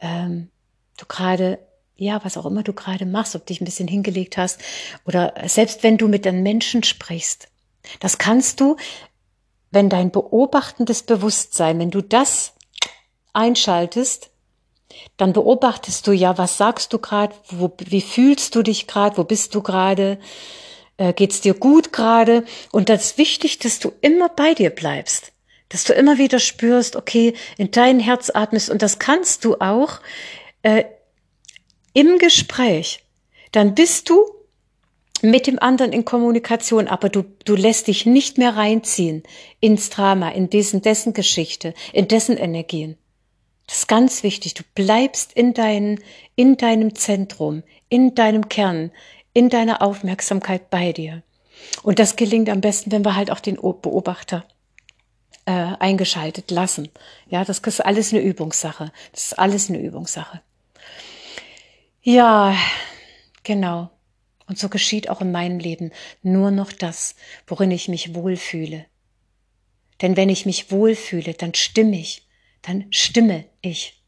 ähm, 0.00 0.50
du 0.96 1.06
gerade 1.06 1.58
ja, 1.96 2.22
was 2.24 2.36
auch 2.36 2.46
immer 2.46 2.62
du 2.62 2.72
gerade 2.72 3.06
machst, 3.06 3.34
ob 3.34 3.46
dich 3.46 3.60
ein 3.60 3.64
bisschen 3.64 3.88
hingelegt 3.88 4.36
hast 4.36 4.60
oder 5.06 5.34
selbst 5.46 5.82
wenn 5.82 5.96
du 5.96 6.08
mit 6.08 6.24
den 6.24 6.42
Menschen 6.42 6.82
sprichst. 6.82 7.48
Das 8.00 8.18
kannst 8.18 8.60
du, 8.60 8.76
wenn 9.70 9.88
dein 9.88 10.10
beobachtendes 10.10 11.02
Bewusstsein, 11.02 11.78
wenn 11.78 11.90
du 11.90 12.02
das 12.02 12.52
einschaltest, 13.36 14.30
dann 15.16 15.32
beobachtest 15.32 16.06
du 16.06 16.12
ja, 16.12 16.38
was 16.38 16.56
sagst 16.56 16.92
du 16.92 16.98
gerade, 16.98 17.34
wie 17.50 18.00
fühlst 18.00 18.54
du 18.54 18.62
dich 18.62 18.86
gerade, 18.86 19.16
wo 19.16 19.24
bist 19.24 19.54
du 19.54 19.62
gerade, 19.62 20.18
äh, 20.96 21.12
geht's 21.12 21.40
dir 21.40 21.54
gut 21.54 21.92
gerade 21.92 22.44
und 22.72 22.88
das 22.88 23.04
ist 23.04 23.18
wichtig, 23.18 23.58
dass 23.58 23.78
du 23.78 23.92
immer 24.00 24.28
bei 24.28 24.54
dir 24.54 24.70
bleibst. 24.70 25.32
Dass 25.68 25.84
du 25.84 25.92
immer 25.92 26.18
wieder 26.18 26.38
spürst, 26.38 26.94
okay, 26.96 27.34
in 27.58 27.70
dein 27.70 27.98
Herz 27.98 28.30
atmest 28.32 28.70
und 28.70 28.82
das 28.82 28.98
kannst 28.98 29.44
du 29.44 29.56
auch 29.56 30.00
äh, 30.62 30.84
im 31.92 32.18
Gespräch. 32.18 33.04
Dann 33.52 33.74
bist 33.74 34.08
du 34.08 34.24
mit 35.22 35.46
dem 35.46 35.58
anderen 35.58 35.92
in 35.92 36.04
Kommunikation, 36.04 36.88
aber 36.88 37.08
du, 37.08 37.24
du 37.44 37.56
lässt 37.56 37.88
dich 37.88 38.06
nicht 38.06 38.38
mehr 38.38 38.56
reinziehen 38.56 39.22
ins 39.60 39.90
Drama, 39.90 40.30
in 40.30 40.50
diesen, 40.50 40.82
dessen 40.82 41.14
Geschichte, 41.14 41.74
in 41.92 42.06
dessen 42.06 42.36
Energien. 42.36 42.96
Das 43.66 43.78
ist 43.78 43.88
ganz 43.88 44.22
wichtig. 44.22 44.54
Du 44.54 44.62
bleibst 44.74 45.32
in, 45.32 45.54
dein, 45.54 46.00
in 46.36 46.56
deinem 46.56 46.94
Zentrum, 46.94 47.62
in 47.88 48.14
deinem 48.14 48.48
Kern, 48.48 48.92
in 49.32 49.48
deiner 49.48 49.82
Aufmerksamkeit 49.82 50.70
bei 50.70 50.92
dir. 50.92 51.22
Und 51.82 51.98
das 51.98 52.16
gelingt 52.16 52.48
am 52.48 52.60
besten, 52.60 52.92
wenn 52.92 53.04
wir 53.04 53.16
halt 53.16 53.30
auch 53.30 53.40
den 53.40 53.56
Beobachter 53.56 54.44
äh, 55.46 55.52
eingeschaltet 55.78 56.50
lassen. 56.50 56.88
Ja, 57.28 57.44
das 57.44 57.58
ist 57.58 57.84
alles 57.84 58.12
eine 58.12 58.22
Übungssache. 58.22 58.92
Das 59.12 59.26
ist 59.26 59.38
alles 59.38 59.68
eine 59.68 59.78
Übungssache. 59.78 60.40
Ja, 62.02 62.56
genau. 63.42 63.90
Und 64.48 64.58
so 64.58 64.68
geschieht 64.68 65.10
auch 65.10 65.20
in 65.20 65.32
meinem 65.32 65.58
Leben 65.58 65.90
nur 66.22 66.50
noch 66.50 66.72
das, 66.72 67.16
worin 67.46 67.70
ich 67.70 67.88
mich 67.88 68.14
wohlfühle. 68.14 68.86
Denn 70.02 70.16
wenn 70.16 70.28
ich 70.28 70.46
mich 70.46 70.70
wohlfühle, 70.70 71.34
dann 71.34 71.54
stimme 71.54 71.98
ich, 71.98 72.25
dann 72.66 72.86
stimme 72.90 73.44
ich. 73.60 74.02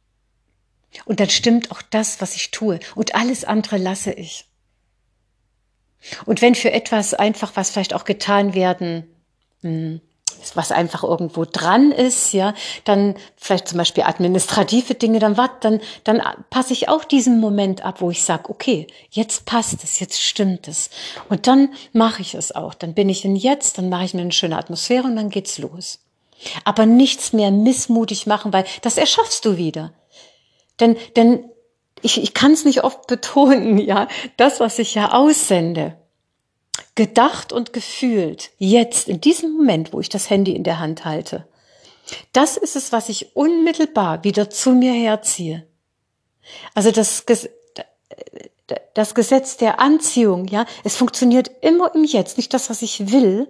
Und 1.04 1.20
dann 1.20 1.30
stimmt 1.30 1.70
auch 1.70 1.82
das, 1.82 2.20
was 2.20 2.34
ich 2.34 2.50
tue. 2.50 2.80
Und 2.94 3.14
alles 3.14 3.44
andere 3.44 3.78
lasse 3.78 4.12
ich. 4.12 4.46
Und 6.26 6.42
wenn 6.42 6.54
für 6.54 6.72
etwas 6.72 7.14
einfach, 7.14 7.52
was 7.54 7.70
vielleicht 7.70 7.94
auch 7.94 8.04
getan 8.04 8.54
werden, 8.54 9.04
hm, 9.62 10.00
was 10.54 10.70
einfach 10.70 11.02
irgendwo 11.02 11.44
dran 11.44 11.90
ist, 11.90 12.32
ja, 12.32 12.54
dann 12.84 13.16
vielleicht 13.36 13.68
zum 13.68 13.78
Beispiel 13.78 14.04
administrative 14.04 14.94
Dinge, 14.94 15.18
dann 15.18 15.36
wart, 15.36 15.64
dann, 15.64 15.80
dann 16.04 16.22
passe 16.48 16.72
ich 16.72 16.88
auch 16.88 17.04
diesen 17.04 17.40
Moment 17.40 17.84
ab, 17.84 18.00
wo 18.00 18.10
ich 18.10 18.22
sage, 18.22 18.48
okay, 18.48 18.86
jetzt 19.10 19.46
passt 19.46 19.82
es, 19.82 19.98
jetzt 19.98 20.22
stimmt 20.22 20.68
es. 20.68 20.90
Und 21.28 21.46
dann 21.48 21.74
mache 21.92 22.22
ich 22.22 22.34
es 22.34 22.54
auch. 22.54 22.74
Dann 22.74 22.94
bin 22.94 23.08
ich 23.08 23.24
in 23.24 23.36
jetzt, 23.36 23.78
dann 23.78 23.88
mache 23.88 24.04
ich 24.04 24.14
mir 24.14 24.22
eine 24.22 24.32
schöne 24.32 24.56
Atmosphäre 24.56 25.04
und 25.04 25.16
dann 25.16 25.30
geht's 25.30 25.58
los. 25.58 25.98
Aber 26.64 26.86
nichts 26.86 27.32
mehr 27.32 27.50
missmutig 27.50 28.26
machen, 28.26 28.52
weil 28.52 28.64
das 28.82 28.96
erschaffst 28.96 29.44
du 29.44 29.56
wieder. 29.56 29.92
Denn, 30.80 30.96
denn 31.16 31.50
ich, 32.02 32.22
ich 32.22 32.34
kann 32.34 32.52
es 32.52 32.64
nicht 32.64 32.84
oft 32.84 33.06
betonen, 33.06 33.78
ja, 33.86 34.08
das, 34.36 34.60
was 34.60 34.78
ich 34.78 34.94
ja 34.94 35.12
aussende, 35.12 35.96
gedacht 36.94 37.52
und 37.52 37.72
gefühlt, 37.72 38.50
jetzt, 38.58 39.08
in 39.08 39.20
diesem 39.20 39.56
Moment, 39.56 39.92
wo 39.92 40.00
ich 40.00 40.08
das 40.08 40.30
Handy 40.30 40.52
in 40.52 40.64
der 40.64 40.78
Hand 40.78 41.04
halte, 41.04 41.46
das 42.32 42.56
ist 42.56 42.76
es, 42.76 42.92
was 42.92 43.08
ich 43.08 43.36
unmittelbar 43.36 44.24
wieder 44.24 44.48
zu 44.48 44.70
mir 44.70 44.92
herziehe. 44.92 45.66
Also 46.74 46.90
das, 46.90 47.24
das 48.94 49.14
Gesetz 49.14 49.56
der 49.58 49.80
Anziehung, 49.80 50.46
ja, 50.46 50.64
es 50.84 50.96
funktioniert 50.96 51.50
immer 51.60 51.94
im 51.94 52.04
Jetzt, 52.04 52.36
nicht 52.36 52.54
das, 52.54 52.70
was 52.70 52.82
ich 52.82 53.12
will, 53.12 53.48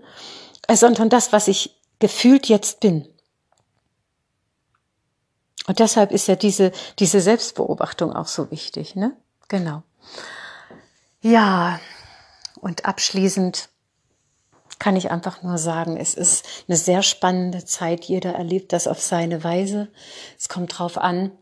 sondern 0.71 1.09
das, 1.09 1.33
was 1.33 1.49
ich 1.49 1.78
gefühlt 1.99 2.49
jetzt 2.49 2.81
bin. 2.81 3.09
Und 5.67 5.81
deshalb 5.81 6.13
ist 6.13 6.29
ja 6.29 6.37
diese, 6.37 6.73
diese 6.99 7.21
Selbstbeobachtung 7.21 8.13
auch 8.15 8.27
so 8.27 8.51
wichtig, 8.51 8.97
ne? 8.97 9.17
Genau. 9.49 9.83
Ja, 11.21 11.81
und 12.61 12.85
abschließend 12.85 13.69
kann 14.79 14.97
ich 14.97 15.11
einfach 15.11 15.43
nur 15.43 15.59
sagen, 15.59 15.97
es 15.97 16.15
ist 16.15 16.47
eine 16.69 16.77
sehr 16.77 17.03
spannende 17.03 17.65
Zeit. 17.65 18.05
Jeder 18.05 18.35
erlebt 18.35 18.73
das 18.73 18.87
auf 18.87 19.01
seine 19.01 19.43
Weise. 19.43 19.89
Es 20.39 20.49
kommt 20.49 20.79
drauf 20.79 20.97
an, 20.99 21.33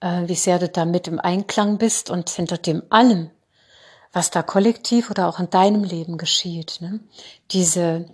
äh, 0.00 0.22
wie 0.26 0.34
sehr 0.34 0.58
du 0.58 0.68
damit 0.68 1.08
im 1.08 1.18
Einklang 1.18 1.78
bist 1.78 2.10
und 2.10 2.30
hinter 2.30 2.58
dem 2.58 2.82
allem, 2.90 3.30
was 4.12 4.30
da 4.30 4.42
kollektiv 4.42 5.10
oder 5.10 5.28
auch 5.28 5.40
in 5.40 5.50
deinem 5.50 5.84
Leben 5.84 6.16
geschieht, 6.16 6.78
ne? 6.80 7.00
diese 7.50 8.08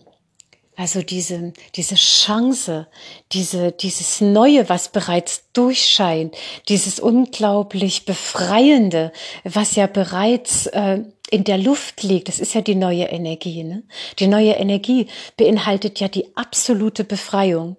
also 0.76 1.00
diese, 1.00 1.54
diese 1.74 1.94
Chance, 1.94 2.86
diese, 3.32 3.72
dieses 3.72 4.20
Neue, 4.20 4.68
was 4.68 4.92
bereits 4.92 5.50
durchscheint, 5.54 6.36
dieses 6.68 7.00
unglaublich 7.00 8.04
Befreiende, 8.04 9.10
was 9.42 9.74
ja 9.74 9.86
bereits 9.86 10.66
äh, 10.66 11.02
in 11.30 11.44
der 11.44 11.56
Luft 11.56 12.02
liegt, 12.02 12.28
das 12.28 12.38
ist 12.38 12.54
ja 12.54 12.60
die 12.60 12.74
neue 12.74 13.04
Energie. 13.04 13.64
Ne? 13.64 13.84
Die 14.18 14.26
neue 14.26 14.52
Energie 14.52 15.08
beinhaltet 15.38 15.98
ja 15.98 16.08
die 16.08 16.36
absolute 16.36 17.04
Befreiung, 17.04 17.76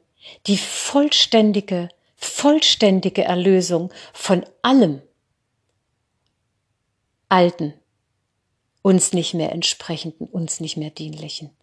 die 0.48 0.58
vollständige, 0.58 1.90
vollständige 2.16 3.24
Erlösung 3.24 3.94
von 4.12 4.44
allem 4.64 5.04
Alten, 7.30 7.74
uns 8.82 9.14
nicht 9.14 9.36
mehr 9.36 9.52
entsprechenden, 9.52 10.26
uns 10.26 10.62
nicht 10.62 10.78
mehr 10.78 10.90
dienlichen 10.90 11.57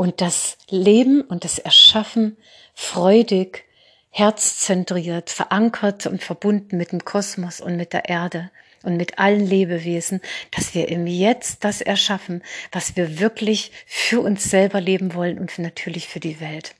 und 0.00 0.22
das 0.22 0.56
Leben 0.70 1.20
und 1.20 1.44
das 1.44 1.58
Erschaffen 1.58 2.38
freudig, 2.72 3.66
herzzentriert, 4.08 5.28
verankert 5.28 6.06
und 6.06 6.24
verbunden 6.24 6.78
mit 6.78 6.92
dem 6.92 7.04
Kosmos 7.04 7.60
und 7.60 7.76
mit 7.76 7.92
der 7.92 8.08
Erde 8.08 8.50
und 8.82 8.96
mit 8.96 9.18
allen 9.18 9.44
Lebewesen, 9.44 10.22
dass 10.52 10.74
wir 10.74 10.88
im 10.88 11.06
Jetzt 11.06 11.64
das 11.64 11.82
erschaffen, 11.82 12.42
was 12.72 12.96
wir 12.96 13.20
wirklich 13.20 13.72
für 13.84 14.22
uns 14.22 14.44
selber 14.44 14.80
leben 14.80 15.12
wollen 15.12 15.38
und 15.38 15.58
natürlich 15.58 16.08
für 16.08 16.18
die 16.18 16.40
Welt. 16.40 16.74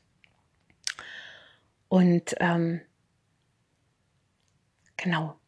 Und 1.88 2.36
ähm, 2.40 2.80
genau, 4.96 5.38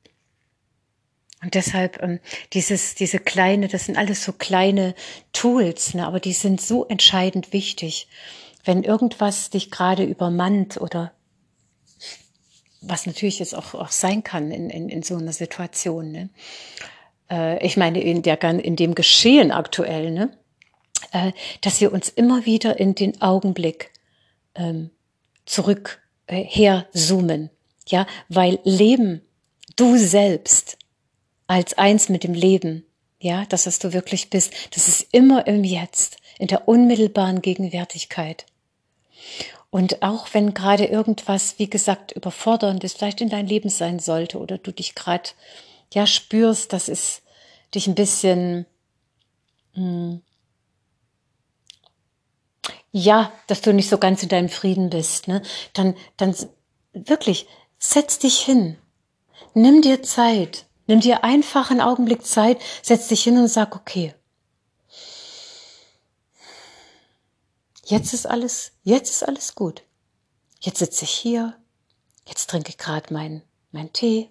und 1.42 1.54
deshalb 1.54 2.02
ähm, 2.02 2.20
dieses, 2.52 2.94
diese 2.94 3.18
kleine, 3.18 3.68
das 3.68 3.86
sind 3.86 3.98
alles 3.98 4.24
so 4.24 4.32
kleine 4.32 4.94
Tools, 5.32 5.94
ne, 5.94 6.06
aber 6.06 6.20
die 6.20 6.32
sind 6.32 6.60
so 6.60 6.86
entscheidend 6.86 7.52
wichtig. 7.52 8.06
Wenn 8.64 8.84
irgendwas 8.84 9.50
dich 9.50 9.70
gerade 9.70 10.04
übermannt 10.04 10.80
oder 10.80 11.12
was 12.82 13.06
natürlich 13.06 13.38
jetzt 13.38 13.54
auch, 13.54 13.74
auch 13.74 13.90
sein 13.90 14.22
kann 14.22 14.50
in, 14.50 14.68
in, 14.70 14.88
in 14.88 15.02
so 15.02 15.16
einer 15.16 15.32
Situation. 15.32 16.12
Ne? 16.12 16.28
Äh, 17.30 17.64
ich 17.64 17.76
meine, 17.76 18.00
in, 18.02 18.22
der, 18.22 18.42
in 18.42 18.76
dem 18.76 18.94
Geschehen 18.94 19.52
aktuell, 19.52 20.10
ne? 20.10 20.36
Äh, 21.12 21.32
dass 21.60 21.80
wir 21.80 21.92
uns 21.92 22.08
immer 22.08 22.46
wieder 22.46 22.78
in 22.78 22.94
den 22.94 23.20
Augenblick 23.20 23.90
ähm, 24.54 24.90
zurück 25.46 26.00
äh, 26.26 26.42
herzoomen. 26.42 27.50
Ja, 27.86 28.06
weil 28.28 28.60
Leben, 28.64 29.22
du 29.76 29.96
selbst, 29.96 30.78
als 31.46 31.74
eins 31.74 32.08
mit 32.08 32.24
dem 32.24 32.34
Leben. 32.34 32.84
Ja, 33.18 33.44
das, 33.48 33.66
was 33.66 33.78
du 33.78 33.92
wirklich 33.92 34.30
bist, 34.30 34.52
das 34.74 34.88
ist 34.88 35.06
immer 35.12 35.46
im 35.46 35.62
Jetzt, 35.62 36.16
in 36.38 36.48
der 36.48 36.66
unmittelbaren 36.66 37.40
Gegenwärtigkeit. 37.40 38.46
Und 39.70 40.02
auch 40.02 40.28
wenn 40.32 40.54
gerade 40.54 40.86
irgendwas, 40.86 41.58
wie 41.58 41.70
gesagt, 41.70 42.12
überforderndes 42.12 42.94
vielleicht 42.94 43.20
in 43.20 43.30
dein 43.30 43.46
Leben 43.46 43.68
sein 43.68 44.00
sollte 44.00 44.38
oder 44.38 44.58
du 44.58 44.72
dich 44.72 44.94
gerade 44.94 45.30
ja 45.94 46.06
spürst, 46.06 46.72
dass 46.72 46.88
es 46.88 47.22
dich 47.74 47.86
ein 47.86 47.94
bisschen 47.94 48.66
hm, 49.74 50.20
ja, 52.92 53.32
dass 53.46 53.62
du 53.62 53.72
nicht 53.72 53.88
so 53.88 53.98
ganz 53.98 54.22
in 54.22 54.28
deinem 54.28 54.50
Frieden 54.50 54.90
bist, 54.90 55.26
ne? 55.26 55.42
Dann, 55.72 55.96
dann 56.18 56.36
wirklich 56.92 57.46
setz 57.78 58.18
dich 58.18 58.40
hin, 58.40 58.76
nimm 59.54 59.80
dir 59.80 60.02
Zeit, 60.02 60.66
Nimm 60.92 61.00
dir 61.00 61.24
einfach 61.24 61.70
einen 61.70 61.80
Augenblick 61.80 62.22
Zeit, 62.22 62.60
setz 62.82 63.08
dich 63.08 63.24
hin 63.24 63.38
und 63.38 63.48
sag, 63.48 63.74
okay, 63.74 64.14
jetzt 67.86 68.12
ist 68.12 68.26
alles, 68.26 68.72
jetzt 68.82 69.08
ist 69.08 69.26
alles 69.26 69.54
gut. 69.54 69.84
Jetzt 70.60 70.80
sitze 70.80 71.06
ich 71.06 71.10
hier, 71.10 71.56
jetzt 72.26 72.50
trinke 72.50 72.68
ich 72.68 72.76
gerade 72.76 73.10
meinen 73.10 73.40
mein 73.70 73.90
Tee. 73.94 74.28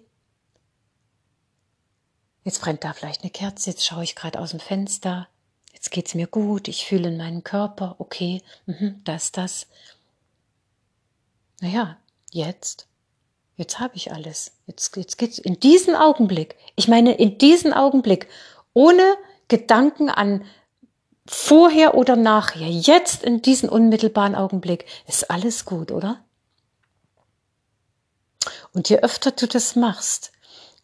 Jetzt 2.44 2.60
brennt 2.60 2.84
da 2.84 2.92
vielleicht 2.92 3.22
eine 3.22 3.32
Kerze, 3.32 3.70
jetzt 3.70 3.84
schaue 3.84 4.04
ich 4.04 4.14
gerade 4.14 4.38
aus 4.38 4.50
dem 4.50 4.60
Fenster. 4.60 5.26
Jetzt 5.72 5.90
geht's 5.90 6.14
mir 6.14 6.28
gut, 6.28 6.68
ich 6.68 6.86
fühle 6.86 7.08
in 7.08 7.16
meinem 7.16 7.42
Körper, 7.42 7.96
okay, 7.98 8.40
mhm, 8.66 9.00
das, 9.02 9.32
das. 9.32 9.66
Naja, 11.60 11.96
jetzt 12.30 12.86
jetzt 13.56 13.80
habe 13.80 13.96
ich 13.96 14.12
alles. 14.12 14.52
Jetzt, 14.66 14.96
jetzt 14.96 15.18
geht's 15.18 15.38
in 15.38 15.60
diesen 15.60 15.94
Augenblick. 15.94 16.56
Ich 16.76 16.88
meine, 16.88 17.14
in 17.14 17.38
diesen 17.38 17.72
Augenblick, 17.72 18.28
ohne 18.72 19.16
Gedanken 19.48 20.08
an 20.08 20.44
vorher 21.26 21.94
oder 21.94 22.16
nachher, 22.16 22.68
jetzt 22.68 23.22
in 23.22 23.42
diesen 23.42 23.68
unmittelbaren 23.68 24.34
Augenblick, 24.34 24.86
ist 25.06 25.30
alles 25.30 25.64
gut, 25.64 25.92
oder? 25.92 26.20
Und 28.72 28.88
je 28.88 28.98
öfter 28.98 29.30
du 29.30 29.46
das 29.46 29.76
machst, 29.76 30.32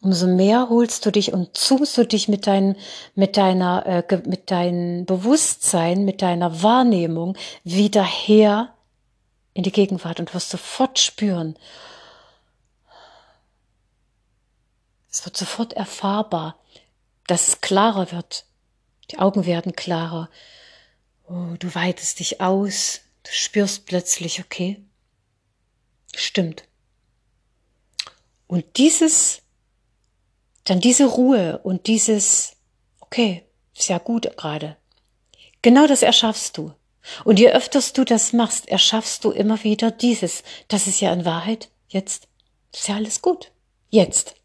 umso 0.01 0.27
mehr 0.27 0.69
holst 0.69 1.05
du 1.05 1.11
dich 1.11 1.33
und 1.33 1.57
zoomst 1.57 1.97
du 1.97 2.05
dich 2.05 2.27
mit, 2.27 2.47
dein, 2.47 2.75
mit, 3.15 3.35
deiner, 3.35 3.85
äh, 3.85 4.21
mit 4.25 4.51
deinem 4.51 5.05
Bewusstsein, 5.05 6.05
mit 6.05 6.21
deiner 6.21 6.63
Wahrnehmung 6.63 7.35
wieder 7.63 8.03
her 8.03 8.73
in 9.53 9.63
die 9.63 9.71
Gegenwart 9.71 10.19
und 10.19 10.33
wirst 10.33 10.51
sofort 10.51 10.99
spüren, 10.99 11.57
es 15.11 15.25
wird 15.25 15.37
sofort 15.37 15.73
erfahrbar, 15.73 16.59
dass 17.27 17.47
es 17.47 17.61
klarer 17.61 18.11
wird. 18.11 18.45
Die 19.11 19.19
Augen 19.19 19.45
werden 19.45 19.75
klarer. 19.75 20.29
Oh, 21.27 21.55
du 21.57 21.73
weitest 21.75 22.19
dich 22.19 22.41
aus, 22.41 23.01
du 23.23 23.31
spürst 23.31 23.85
plötzlich, 23.85 24.39
okay, 24.39 24.83
stimmt. 26.15 26.63
Und 28.47 28.77
dieses, 28.77 29.41
dann 30.63 30.79
diese 30.79 31.05
Ruhe 31.05 31.59
und 31.59 31.87
dieses, 31.87 32.55
okay, 32.99 33.45
ist 33.75 33.89
ja 33.89 33.99
gut 33.99 34.35
gerade. 34.37 34.75
Genau 35.61 35.87
das 35.87 36.01
erschaffst 36.01 36.57
du. 36.57 36.73
Und 37.23 37.39
je 37.39 37.49
öfters 37.51 37.93
du 37.93 38.03
das 38.03 38.33
machst, 38.33 38.67
erschaffst 38.67 39.23
du 39.23 39.31
immer 39.31 39.63
wieder 39.63 39.91
dieses. 39.91 40.43
Das 40.67 40.87
ist 40.87 40.99
ja 40.99 41.11
in 41.13 41.25
Wahrheit 41.25 41.69
jetzt. 41.87 42.27
ist 42.73 42.87
ja 42.87 42.95
alles 42.95 43.21
gut. 43.21 43.51
Jetzt. 43.89 44.35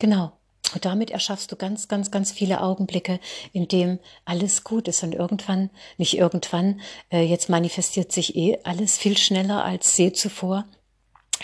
Genau. 0.00 0.32
Und 0.74 0.84
damit 0.84 1.10
erschaffst 1.10 1.50
du 1.50 1.56
ganz, 1.56 1.88
ganz, 1.88 2.10
ganz 2.10 2.32
viele 2.32 2.60
Augenblicke, 2.60 3.20
in 3.52 3.68
dem 3.68 3.98
alles 4.24 4.64
gut 4.64 4.88
ist. 4.88 5.02
Und 5.02 5.14
irgendwann, 5.14 5.70
nicht 5.98 6.16
irgendwann, 6.16 6.80
äh, 7.12 7.22
jetzt 7.22 7.48
manifestiert 7.48 8.12
sich 8.12 8.36
eh 8.36 8.58
alles 8.64 8.98
viel 8.98 9.16
schneller 9.16 9.64
als 9.64 9.96
je 9.96 10.12
zuvor, 10.12 10.64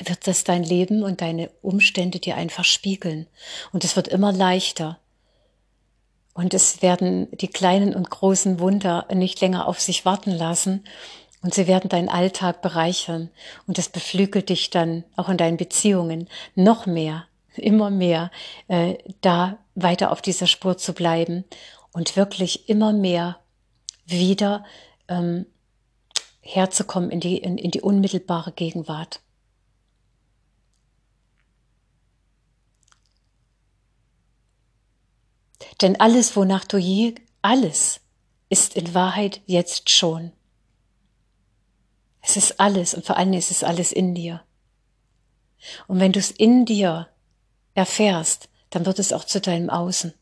wird 0.05 0.27
das 0.27 0.45
dein 0.45 0.63
Leben 0.63 1.03
und 1.03 1.21
deine 1.21 1.51
Umstände 1.63 2.19
dir 2.19 2.37
einfach 2.37 2.65
spiegeln. 2.65 3.27
Und 3.73 3.85
es 3.85 3.97
wird 3.97 4.09
immer 4.09 4.33
leichter. 4.33 4.99
Und 6.35 6.53
es 6.55 6.83
werden 6.83 7.29
die 7.33 7.49
kleinen 7.49 7.95
und 7.95 8.11
großen 8.11 8.61
Wunder 8.61 9.07
nicht 9.13 9.41
länger 9.41 9.67
auf 9.67 9.81
sich 9.81 10.05
warten 10.05 10.33
lassen. 10.33 10.85
Und 11.43 11.55
sie 11.55 11.67
werden 11.67 11.89
deinen 11.89 12.09
Alltag 12.09 12.63
bereichern. 12.63 13.31
Und 13.67 13.79
das 13.79 13.89
beflügelt 13.89 14.51
dich 14.51 14.71
dann 14.71 15.05
auch 15.17 15.29
in 15.29 15.37
deinen 15.37 15.57
Beziehungen 15.57 16.29
noch 16.55 16.87
mehr, 16.87 17.26
immer 17.63 17.91
mehr, 17.91 18.31
äh, 18.69 18.97
da 19.21 19.59
weiter 19.75 20.13
auf 20.13 20.23
dieser 20.23 20.47
Spur 20.47 20.79
zu 20.79 20.93
bleiben 20.93 21.45
und 21.93 22.17
wirklich 22.17 22.69
immer 22.69 22.93
mehr 22.93 23.41
wieder 24.07 24.65
ähm, 25.09 25.47
herzukommen 26.41 27.11
in 27.11 27.21
die, 27.21 27.39
in, 27.39 27.59
in 27.59 27.71
die 27.71 27.81
unmittelbare 27.81 28.53
Gegenwart. 28.53 29.21
Denn 35.83 36.01
alles, 36.01 36.37
wonach 36.37 36.65
du 36.65 36.79
je, 36.79 37.15
alles 37.43 38.01
ist 38.49 38.77
in 38.77 38.95
Wahrheit 38.95 39.43
jetzt 39.47 39.91
schon. 39.91 40.33
Es 42.23 42.37
ist 42.37 42.61
alles 42.61 42.95
und 42.95 43.05
vor 43.05 43.17
allem 43.17 43.35
ist 43.35 43.51
es 43.51 43.63
alles 43.63 43.93
in 43.93 44.15
dir. 44.15 44.43
Und 45.87 46.01
wenn 46.01 46.13
du 46.13 46.19
es 46.19 46.31
in 46.31 46.65
dir 46.65 47.09
erfährst, 47.77 48.49
dann 48.71 48.87
wird 48.87 48.99
es 48.99 49.13
auch 49.13 49.25
zu 49.25 49.41
deinem 49.41 49.71
Außen. 49.71 50.13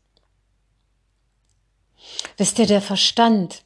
Wisst 2.37 2.59
ihr, 2.59 2.67
der 2.67 2.81
Verstand, 2.81 3.63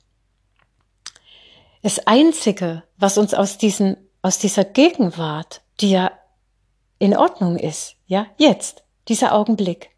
das 1.81 1.99
Einzige, 2.07 2.83
was 2.97 3.17
uns 3.17 3.33
aus, 3.33 3.57
diesen, 3.57 3.97
aus 4.21 4.37
dieser 4.37 4.63
Gegenwart, 4.63 5.61
die 5.81 5.91
ja 5.91 6.11
in 6.99 7.15
Ordnung 7.15 7.57
ist, 7.57 7.95
ja, 8.07 8.27
jetzt, 8.37 8.83
dieser 9.07 9.33
Augenblick, 9.33 9.89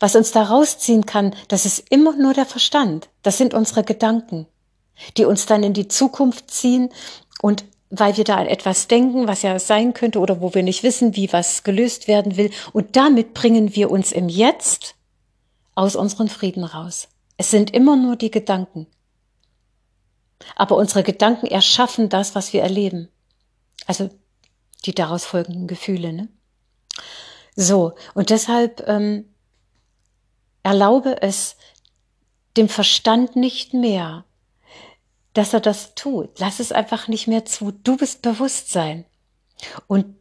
was 0.00 0.16
uns 0.16 0.32
da 0.32 0.44
rausziehen 0.44 1.06
kann, 1.06 1.34
das 1.48 1.64
ist 1.64 1.90
immer 1.90 2.16
nur 2.16 2.34
der 2.34 2.46
Verstand. 2.46 3.08
Das 3.22 3.36
sind 3.36 3.52
unsere 3.52 3.82
Gedanken, 3.82 4.46
die 5.16 5.24
uns 5.24 5.46
dann 5.46 5.62
in 5.62 5.74
die 5.74 5.88
Zukunft 5.88 6.50
ziehen 6.50 6.90
und 7.40 7.64
weil 7.90 8.16
wir 8.16 8.24
da 8.24 8.36
an 8.36 8.46
etwas 8.46 8.88
denken, 8.88 9.26
was 9.26 9.42
ja 9.42 9.58
sein 9.58 9.94
könnte 9.94 10.18
oder 10.18 10.40
wo 10.40 10.54
wir 10.54 10.62
nicht 10.62 10.82
wissen, 10.82 11.16
wie 11.16 11.32
was 11.32 11.64
gelöst 11.64 12.08
werden 12.08 12.36
will. 12.36 12.50
Und 12.72 12.96
damit 12.96 13.34
bringen 13.34 13.74
wir 13.74 13.90
uns 13.90 14.12
im 14.12 14.28
Jetzt 14.28 14.94
aus 15.74 15.96
unseren 15.96 16.28
Frieden 16.28 16.64
raus. 16.64 17.08
Es 17.36 17.50
sind 17.50 17.72
immer 17.72 17.96
nur 17.96 18.16
die 18.16 18.30
Gedanken. 18.30 18.86
Aber 20.56 20.76
unsere 20.76 21.02
Gedanken 21.02 21.46
erschaffen 21.46 22.08
das, 22.08 22.34
was 22.34 22.52
wir 22.52 22.62
erleben. 22.62 23.08
Also 23.86 24.10
die 24.84 24.94
daraus 24.94 25.24
folgenden 25.24 25.66
Gefühle. 25.66 26.12
Ne? 26.12 26.28
So, 27.56 27.94
und 28.14 28.30
deshalb 28.30 28.86
ähm, 28.86 29.24
Erlaube 30.62 31.22
es 31.22 31.56
dem 32.56 32.68
Verstand 32.68 33.36
nicht 33.36 33.72
mehr, 33.72 34.24
dass 35.38 35.54
er 35.54 35.60
das 35.60 35.94
tut. 35.94 36.40
Lass 36.40 36.58
es 36.58 36.72
einfach 36.72 37.06
nicht 37.06 37.28
mehr 37.28 37.44
zu. 37.44 37.70
Du 37.70 37.96
bist 37.96 38.22
Bewusstsein. 38.22 39.04
Und 39.86 40.16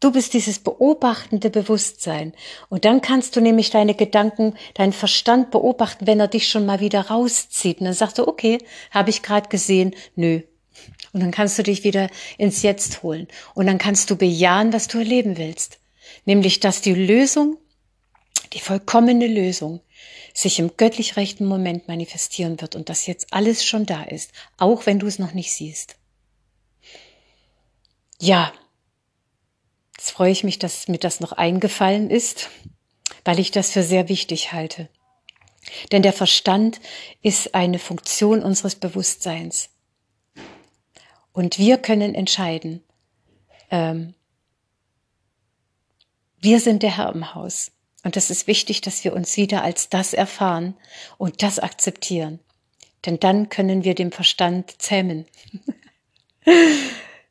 du 0.00 0.10
bist 0.10 0.32
dieses 0.32 0.58
beobachtende 0.58 1.50
Bewusstsein. 1.50 2.32
Und 2.70 2.86
dann 2.86 3.02
kannst 3.02 3.36
du 3.36 3.42
nämlich 3.42 3.68
deine 3.68 3.94
Gedanken, 3.94 4.54
deinen 4.72 4.94
Verstand 4.94 5.50
beobachten, 5.50 6.06
wenn 6.06 6.18
er 6.18 6.28
dich 6.28 6.48
schon 6.48 6.64
mal 6.64 6.80
wieder 6.80 7.08
rauszieht. 7.08 7.80
Und 7.80 7.84
dann 7.84 7.94
sagst 7.94 8.16
du, 8.16 8.26
okay, 8.26 8.56
habe 8.90 9.10
ich 9.10 9.22
gerade 9.22 9.50
gesehen, 9.50 9.94
nö. 10.16 10.40
Und 11.12 11.20
dann 11.20 11.30
kannst 11.30 11.58
du 11.58 11.62
dich 11.62 11.84
wieder 11.84 12.08
ins 12.38 12.62
Jetzt 12.62 13.02
holen. 13.02 13.28
Und 13.52 13.66
dann 13.66 13.76
kannst 13.76 14.08
du 14.08 14.16
bejahen, 14.16 14.72
was 14.72 14.88
du 14.88 14.96
erleben 14.96 15.36
willst. 15.36 15.78
Nämlich, 16.24 16.58
dass 16.58 16.80
die 16.80 16.94
Lösung 16.94 17.58
die 18.52 18.60
vollkommene 18.60 19.26
Lösung 19.26 19.80
sich 20.34 20.58
im 20.58 20.76
göttlich 20.76 21.16
rechten 21.16 21.46
Moment 21.46 21.88
manifestieren 21.88 22.60
wird 22.60 22.74
und 22.74 22.88
dass 22.88 23.06
jetzt 23.06 23.32
alles 23.32 23.64
schon 23.64 23.86
da 23.86 24.02
ist, 24.02 24.32
auch 24.56 24.86
wenn 24.86 24.98
du 24.98 25.06
es 25.06 25.18
noch 25.18 25.32
nicht 25.32 25.52
siehst. 25.52 25.96
Ja, 28.20 28.52
jetzt 29.96 30.10
freue 30.12 30.32
ich 30.32 30.44
mich, 30.44 30.58
dass 30.58 30.88
mir 30.88 30.98
das 30.98 31.20
noch 31.20 31.32
eingefallen 31.32 32.10
ist, 32.10 32.50
weil 33.24 33.38
ich 33.38 33.50
das 33.50 33.70
für 33.70 33.82
sehr 33.82 34.08
wichtig 34.08 34.52
halte. 34.52 34.88
Denn 35.92 36.02
der 36.02 36.12
Verstand 36.12 36.80
ist 37.22 37.54
eine 37.54 37.78
Funktion 37.78 38.42
unseres 38.42 38.74
Bewusstseins. 38.74 39.70
Und 41.32 41.58
wir 41.58 41.78
können 41.78 42.14
entscheiden, 42.14 42.82
ähm, 43.70 44.14
wir 46.38 46.60
sind 46.60 46.82
der 46.82 46.96
Herr 46.96 47.12
im 47.12 47.34
Haus. 47.34 47.70
Und 48.02 48.16
es 48.16 48.30
ist 48.30 48.46
wichtig, 48.46 48.80
dass 48.80 49.04
wir 49.04 49.12
uns 49.12 49.36
wieder 49.36 49.62
als 49.62 49.88
das 49.88 50.12
erfahren 50.12 50.74
und 51.18 51.42
das 51.42 51.58
akzeptieren. 51.58 52.40
Denn 53.06 53.18
dann 53.18 53.48
können 53.48 53.84
wir 53.84 53.94
dem 53.94 54.12
Verstand 54.12 54.80
zähmen. 54.80 55.26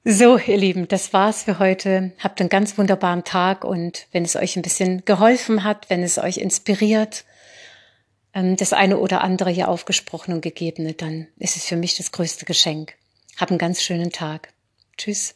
so, 0.03 0.38
ihr 0.38 0.57
Lieben, 0.57 0.88
das 0.88 1.13
war's 1.13 1.43
für 1.43 1.60
heute. 1.60 2.12
Habt 2.19 2.39
einen 2.39 2.49
ganz 2.49 2.77
wunderbaren 2.77 3.23
Tag 3.23 3.63
und 3.63 4.07
wenn 4.12 4.23
es 4.23 4.36
euch 4.36 4.55
ein 4.55 4.62
bisschen 4.62 5.03
geholfen 5.05 5.63
hat, 5.63 5.89
wenn 5.89 6.03
es 6.03 6.17
euch 6.17 6.38
inspiriert, 6.38 7.25
ähm, 8.34 8.55
das 8.55 8.73
eine 8.73 8.97
oder 8.97 9.21
andere 9.21 9.49
hier 9.49 9.69
aufgesprochen 9.69 10.34
und 10.34 10.41
gegebene, 10.41 10.93
dann 10.93 11.27
ist 11.38 11.55
es 11.55 11.65
für 11.65 11.77
mich 11.77 11.95
das 11.95 12.12
größte 12.12 12.45
Geschenk. 12.45 12.95
Hab 13.38 13.49
einen 13.49 13.60
ganz 13.60 13.81
schönen 13.81 14.12
Tag. 14.12 14.53
Tschüss. 14.97 15.36